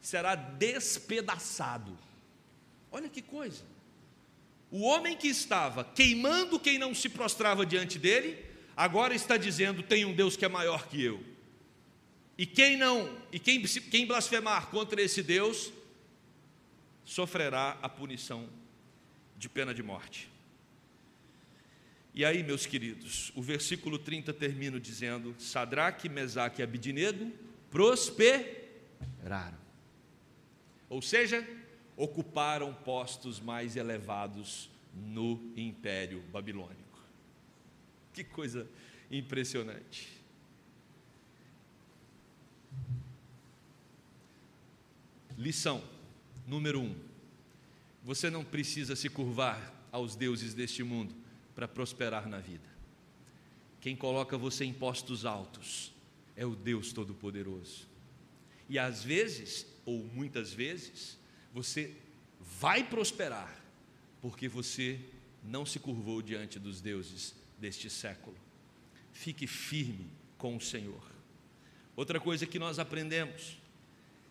será 0.00 0.34
despedaçado. 0.34 1.96
Olha 2.90 3.08
que 3.08 3.22
coisa. 3.22 3.62
O 4.70 4.82
homem 4.82 5.16
que 5.16 5.28
estava 5.28 5.84
queimando 5.84 6.60
quem 6.60 6.78
não 6.78 6.94
se 6.94 7.08
prostrava 7.08 7.64
diante 7.64 7.98
dele, 7.98 8.44
agora 8.76 9.14
está 9.14 9.36
dizendo: 9.36 9.82
tem 9.82 10.04
um 10.04 10.14
Deus 10.14 10.36
que 10.36 10.44
é 10.44 10.48
maior 10.48 10.86
que 10.88 11.02
eu. 11.02 11.22
E 12.36 12.44
quem 12.46 12.76
não, 12.76 13.16
e 13.32 13.38
quem, 13.38 13.62
quem 13.62 14.06
blasfemar 14.06 14.66
contra 14.68 15.00
esse 15.02 15.22
Deus, 15.22 15.72
sofrerá 17.04 17.78
a 17.82 17.88
punição 17.88 18.48
de 19.36 19.48
pena 19.48 19.74
de 19.74 19.82
morte. 19.82 20.28
E 22.14 22.24
aí, 22.24 22.42
meus 22.42 22.66
queridos, 22.66 23.32
o 23.34 23.42
versículo 23.42 23.98
30 23.98 24.32
termina 24.34 24.78
dizendo: 24.78 25.34
Sadraque, 25.38 26.08
Mesaque 26.08 26.60
e 26.60 26.64
Abidinego 26.64 27.32
prosperaram. 27.70 29.58
Ou 30.88 31.00
seja, 31.00 31.46
ocuparam 31.98 32.72
postos 32.72 33.40
mais 33.40 33.74
elevados 33.74 34.70
no 34.94 35.52
Império 35.56 36.22
Babilônico. 36.32 37.02
Que 38.14 38.22
coisa 38.22 38.66
impressionante. 39.10 40.08
Lição 45.36 45.82
número 46.46 46.80
um: 46.80 46.96
você 48.04 48.30
não 48.30 48.44
precisa 48.44 48.94
se 48.94 49.08
curvar 49.08 49.74
aos 49.90 50.14
deuses 50.14 50.54
deste 50.54 50.84
mundo 50.84 51.14
para 51.54 51.66
prosperar 51.66 52.28
na 52.28 52.38
vida. 52.38 52.68
Quem 53.80 53.96
coloca 53.96 54.38
você 54.38 54.64
em 54.64 54.72
postos 54.72 55.24
altos 55.24 55.92
é 56.36 56.46
o 56.46 56.54
Deus 56.54 56.92
Todo-Poderoso. 56.92 57.88
E 58.68 58.78
às 58.78 59.02
vezes, 59.02 59.66
ou 59.84 60.04
muitas 60.12 60.52
vezes, 60.52 61.17
você 61.52 61.94
vai 62.60 62.84
prosperar 62.84 63.54
porque 64.20 64.48
você 64.48 65.00
não 65.42 65.64
se 65.64 65.78
curvou 65.78 66.20
diante 66.20 66.58
dos 66.58 66.80
deuses 66.80 67.34
deste 67.58 67.88
século. 67.88 68.36
Fique 69.12 69.46
firme 69.46 70.10
com 70.36 70.56
o 70.56 70.60
Senhor. 70.60 71.02
Outra 71.96 72.20
coisa 72.20 72.46
que 72.46 72.58
nós 72.58 72.78
aprendemos 72.78 73.58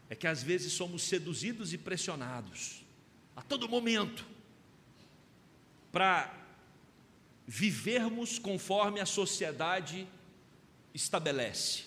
é 0.10 0.16
que 0.16 0.28
às 0.28 0.42
vezes 0.42 0.72
somos 0.74 1.04
seduzidos 1.04 1.74
e 1.74 1.78
pressionados 1.78 2.84
a 3.36 3.42
todo 3.42 3.68
momento 3.68 4.26
para 5.92 6.34
vivermos 7.46 8.40
conforme 8.40 9.00
a 9.00 9.06
sociedade 9.06 10.08
estabelece. 10.94 11.86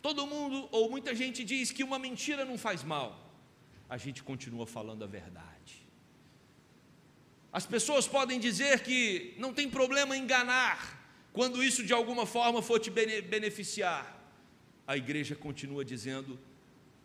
Todo 0.00 0.26
mundo 0.26 0.68
ou 0.70 0.90
muita 0.90 1.14
gente 1.14 1.44
diz 1.44 1.70
que 1.70 1.82
uma 1.82 1.98
mentira 1.98 2.44
não 2.44 2.58
faz 2.58 2.82
mal. 2.82 3.33
A 3.88 3.96
gente 3.96 4.22
continua 4.22 4.66
falando 4.66 5.04
a 5.04 5.06
verdade. 5.06 5.86
As 7.52 7.64
pessoas 7.64 8.08
podem 8.08 8.40
dizer 8.40 8.80
que 8.80 9.34
não 9.38 9.54
tem 9.54 9.70
problema 9.70 10.16
enganar, 10.16 11.00
quando 11.32 11.62
isso 11.62 11.84
de 11.84 11.92
alguma 11.92 12.26
forma 12.26 12.60
for 12.62 12.80
te 12.80 12.90
beneficiar. 12.90 14.12
A 14.86 14.96
igreja 14.96 15.36
continua 15.36 15.84
dizendo: 15.84 16.38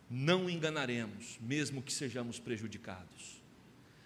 não 0.08 0.50
enganaremos, 0.50 1.38
mesmo 1.40 1.80
que 1.82 1.92
sejamos 1.92 2.40
prejudicados. 2.40 3.40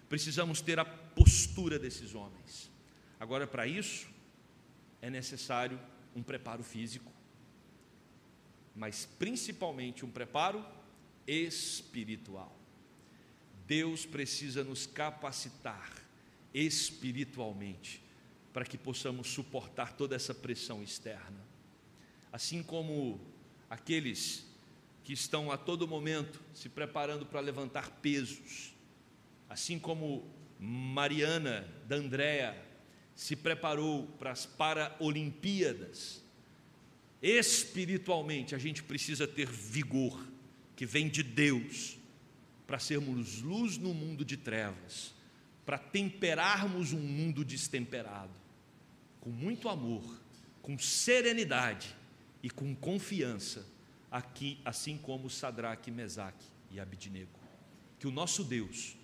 Precisamos 0.07 0.61
ter 0.61 0.79
a 0.79 0.85
postura 0.85 1.79
desses 1.79 2.13
homens. 2.13 2.71
Agora, 3.19 3.47
para 3.47 3.65
isso, 3.65 4.07
é 5.01 5.09
necessário 5.09 5.79
um 6.15 6.21
preparo 6.21 6.63
físico, 6.63 7.11
mas 8.75 9.05
principalmente 9.17 10.05
um 10.05 10.11
preparo 10.11 10.63
espiritual. 11.25 12.55
Deus 13.67 14.05
precisa 14.05 14.63
nos 14.63 14.85
capacitar 14.85 15.91
espiritualmente 16.53 18.01
para 18.53 18.65
que 18.65 18.77
possamos 18.77 19.27
suportar 19.27 19.93
toda 19.93 20.15
essa 20.15 20.33
pressão 20.33 20.81
externa. 20.81 21.43
Assim 22.31 22.63
como 22.63 23.19
aqueles 23.69 24.45
que 25.03 25.13
estão 25.13 25.51
a 25.51 25.57
todo 25.57 25.87
momento 25.87 26.41
se 26.53 26.69
preparando 26.69 27.25
para 27.25 27.39
levantar 27.39 27.89
pesos, 28.01 28.73
assim 29.49 29.77
como 29.77 30.25
Mariana 30.59 31.67
da 31.87 31.97
Andréa 31.97 32.65
se 33.15 33.35
preparou 33.35 34.07
para 34.19 34.31
as 34.31 34.45
Paralimpíadas, 34.45 36.23
espiritualmente 37.21 38.55
a 38.55 38.57
gente 38.57 38.83
precisa 38.83 39.27
ter 39.27 39.49
vigor, 39.49 40.19
que 40.75 40.85
vem 40.85 41.09
de 41.09 41.23
Deus, 41.23 41.97
para 42.65 42.79
sermos 42.79 43.41
luz 43.41 43.77
no 43.77 43.93
mundo 43.93 44.25
de 44.25 44.37
trevas, 44.37 45.13
para 45.65 45.77
temperarmos 45.77 46.93
um 46.93 46.99
mundo 46.99 47.43
destemperado, 47.43 48.33
com 49.19 49.29
muito 49.29 49.69
amor, 49.69 50.03
com 50.61 50.77
serenidade 50.77 51.95
e 52.41 52.49
com 52.49 52.75
confiança, 52.75 53.65
aqui, 54.11 54.59
assim 54.63 54.97
como 54.97 55.29
Sadraque, 55.29 55.91
Mesaque 55.91 56.45
e 56.71 56.79
Abidnego. 56.79 57.39
Que 57.99 58.07
o 58.07 58.11
nosso 58.11 58.43
Deus 58.43 58.95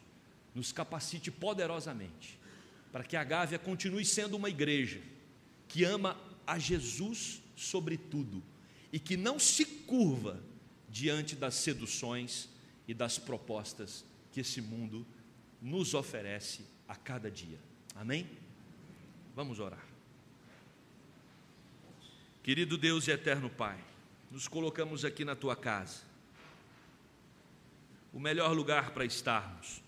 nos 0.54 0.72
capacite 0.72 1.32
poderosamente 1.32 2.40
para 2.92 3.04
que 3.04 3.16
a 3.16 3.24
Gávea 3.24 3.58
continue 3.58 4.06
sendo 4.06 4.36
uma 4.36 4.50
igreja 4.50 5.02
que 5.68 5.84
ama 5.84 6.20
a 6.46 6.60
Jesus 6.60 7.42
sobre 7.56 7.98
tudo 7.98 8.44
e 8.92 9.00
que 9.00 9.16
não 9.16 9.40
se 9.40 9.66
curva 9.66 10.42
diante 10.90 11.36
das 11.36 11.56
seduções 11.56 12.50
e 12.92 12.94
das 12.94 13.18
propostas 13.18 14.04
que 14.34 14.42
esse 14.42 14.62
mundo 14.62 15.08
nos 15.62 15.94
oferece 15.94 16.66
a 16.90 16.94
cada 16.94 17.32
dia. 17.32 17.58
Amém? 17.96 18.30
Vamos 19.34 19.62
orar. 19.62 19.86
Querido 22.44 22.78
Deus 22.78 23.08
e 23.08 23.12
eterno 23.12 23.50
Pai, 23.50 23.80
nos 24.30 24.46
colocamos 24.46 25.06
aqui 25.06 25.24
na 25.24 25.38
tua 25.38 25.56
casa 25.56 26.02
o 28.12 28.20
melhor 28.20 28.52
lugar 28.52 28.92
para 28.92 29.06
estarmos, 29.06 29.82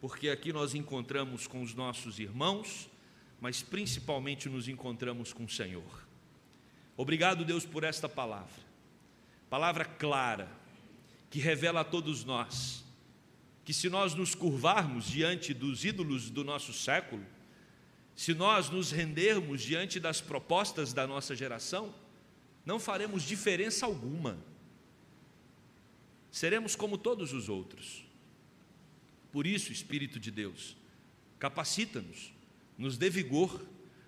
porque 0.00 0.28
aqui 0.28 0.52
nós 0.52 0.74
encontramos 0.74 1.46
com 1.46 1.62
os 1.62 1.74
nossos 1.74 2.18
irmãos, 2.18 2.90
mas 3.40 3.62
principalmente 3.62 4.48
nos 4.48 4.66
encontramos 4.66 5.32
com 5.32 5.44
o 5.44 5.48
Senhor. 5.48 6.04
Obrigado, 6.96 7.44
Deus, 7.44 7.64
por 7.64 7.84
esta 7.84 8.08
palavra, 8.08 8.64
palavra 9.48 9.84
clara, 9.84 10.60
que 11.32 11.40
revela 11.40 11.80
a 11.80 11.84
todos 11.84 12.24
nós 12.24 12.82
que 13.64 13.72
se 13.72 13.88
nós 13.88 14.14
nos 14.14 14.34
curvarmos 14.34 15.06
diante 15.06 15.54
dos 15.54 15.84
ídolos 15.84 16.30
do 16.30 16.42
nosso 16.42 16.72
século, 16.72 17.24
se 18.14 18.34
nós 18.34 18.68
nos 18.68 18.90
rendermos 18.90 19.62
diante 19.62 20.00
das 20.00 20.20
propostas 20.20 20.92
da 20.92 21.06
nossa 21.06 21.34
geração, 21.34 21.94
não 22.66 22.78
faremos 22.78 23.22
diferença 23.22 23.86
alguma. 23.86 24.38
Seremos 26.30 26.74
como 26.74 26.98
todos 26.98 27.32
os 27.32 27.48
outros. 27.48 28.04
Por 29.30 29.46
isso, 29.46 29.72
Espírito 29.72 30.18
de 30.18 30.30
Deus, 30.30 30.76
capacita-nos, 31.38 32.32
nos 32.76 32.98
dê 32.98 33.08
vigor, 33.08 33.64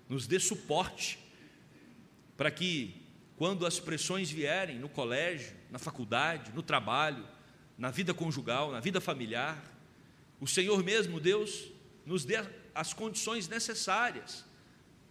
nos 0.07 0.27
dê 0.27 0.39
suporte, 0.39 1.17
para 2.37 2.51
que, 2.51 2.93
quando 3.37 3.65
as 3.65 3.79
pressões 3.79 4.31
vierem 4.31 4.79
no 4.79 4.87
colégio, 4.87 5.55
na 5.69 5.77
faculdade, 5.77 6.51
no 6.53 6.63
trabalho, 6.63 7.25
na 7.77 7.91
vida 7.91 8.13
conjugal, 8.13 8.71
na 8.71 8.79
vida 8.79 9.01
familiar, 9.01 9.61
o 10.39 10.47
Senhor 10.47 10.83
mesmo, 10.83 11.19
Deus, 11.19 11.69
nos 12.05 12.23
dê 12.23 12.35
as 12.73 12.93
condições 12.93 13.47
necessárias 13.47 14.45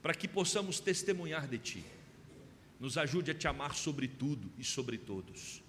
para 0.03 0.14
que 0.14 0.29
possamos 0.29 0.81
testemunhar 0.81 1.47
de 1.47 1.59
Ti. 1.59 1.85
Nos 2.79 2.97
ajude 2.97 3.31
a 3.31 3.35
Te 3.35 3.49
amar 3.49 3.75
sobre 3.75 4.09
tudo 4.09 4.51
e 4.59 4.64
sobre 4.64 4.99
todos. 4.99 5.62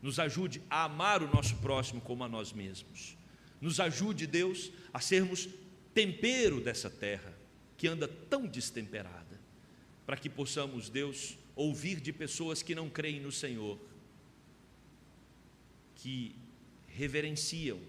Nos 0.00 0.18
ajude 0.18 0.62
a 0.70 0.84
amar 0.84 1.22
o 1.22 1.28
nosso 1.28 1.56
próximo 1.56 2.00
como 2.00 2.22
a 2.22 2.28
nós 2.28 2.52
mesmos. 2.52 3.16
Nos 3.60 3.80
ajude, 3.80 4.26
Deus, 4.26 4.70
a 4.92 5.00
sermos 5.00 5.48
tempero 5.92 6.60
dessa 6.60 6.88
terra 6.88 7.36
que 7.76 7.88
anda 7.88 8.06
tão 8.06 8.46
destemperada, 8.46 9.40
para 10.06 10.16
que 10.16 10.28
possamos, 10.28 10.88
Deus, 10.88 11.36
ouvir 11.58 12.00
de 12.00 12.12
pessoas 12.12 12.62
que 12.62 12.72
não 12.72 12.88
creem 12.88 13.18
no 13.18 13.32
Senhor, 13.32 13.76
que 15.96 16.36
reverenciam 16.86 17.80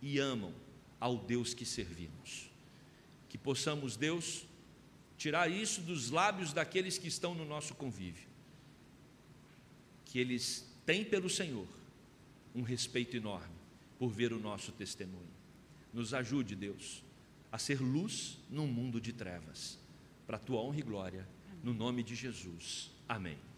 e 0.00 0.18
amam 0.18 0.54
ao 0.98 1.18
Deus 1.18 1.52
que 1.52 1.66
servimos. 1.66 2.50
Que 3.28 3.36
possamos, 3.36 3.98
Deus, 3.98 4.46
tirar 5.18 5.50
isso 5.50 5.82
dos 5.82 6.08
lábios 6.08 6.54
daqueles 6.54 6.96
que 6.96 7.06
estão 7.06 7.34
no 7.34 7.44
nosso 7.44 7.74
convívio. 7.74 8.26
Que 10.06 10.18
eles 10.18 10.66
têm 10.86 11.04
pelo 11.04 11.28
Senhor 11.28 11.68
um 12.54 12.62
respeito 12.62 13.14
enorme 13.14 13.54
por 13.98 14.08
ver 14.08 14.32
o 14.32 14.40
nosso 14.40 14.72
testemunho. 14.72 15.28
Nos 15.92 16.14
ajude, 16.14 16.56
Deus, 16.56 17.04
a 17.50 17.58
ser 17.58 17.78
luz 17.78 18.38
num 18.48 18.66
mundo 18.66 18.98
de 18.98 19.12
trevas, 19.12 19.78
para 20.26 20.38
a 20.38 20.40
tua 20.40 20.62
honra 20.62 20.78
e 20.78 20.82
glória, 20.82 21.28
no 21.62 21.74
nome 21.74 22.02
de 22.02 22.14
Jesus. 22.14 22.90
Amém. 23.12 23.51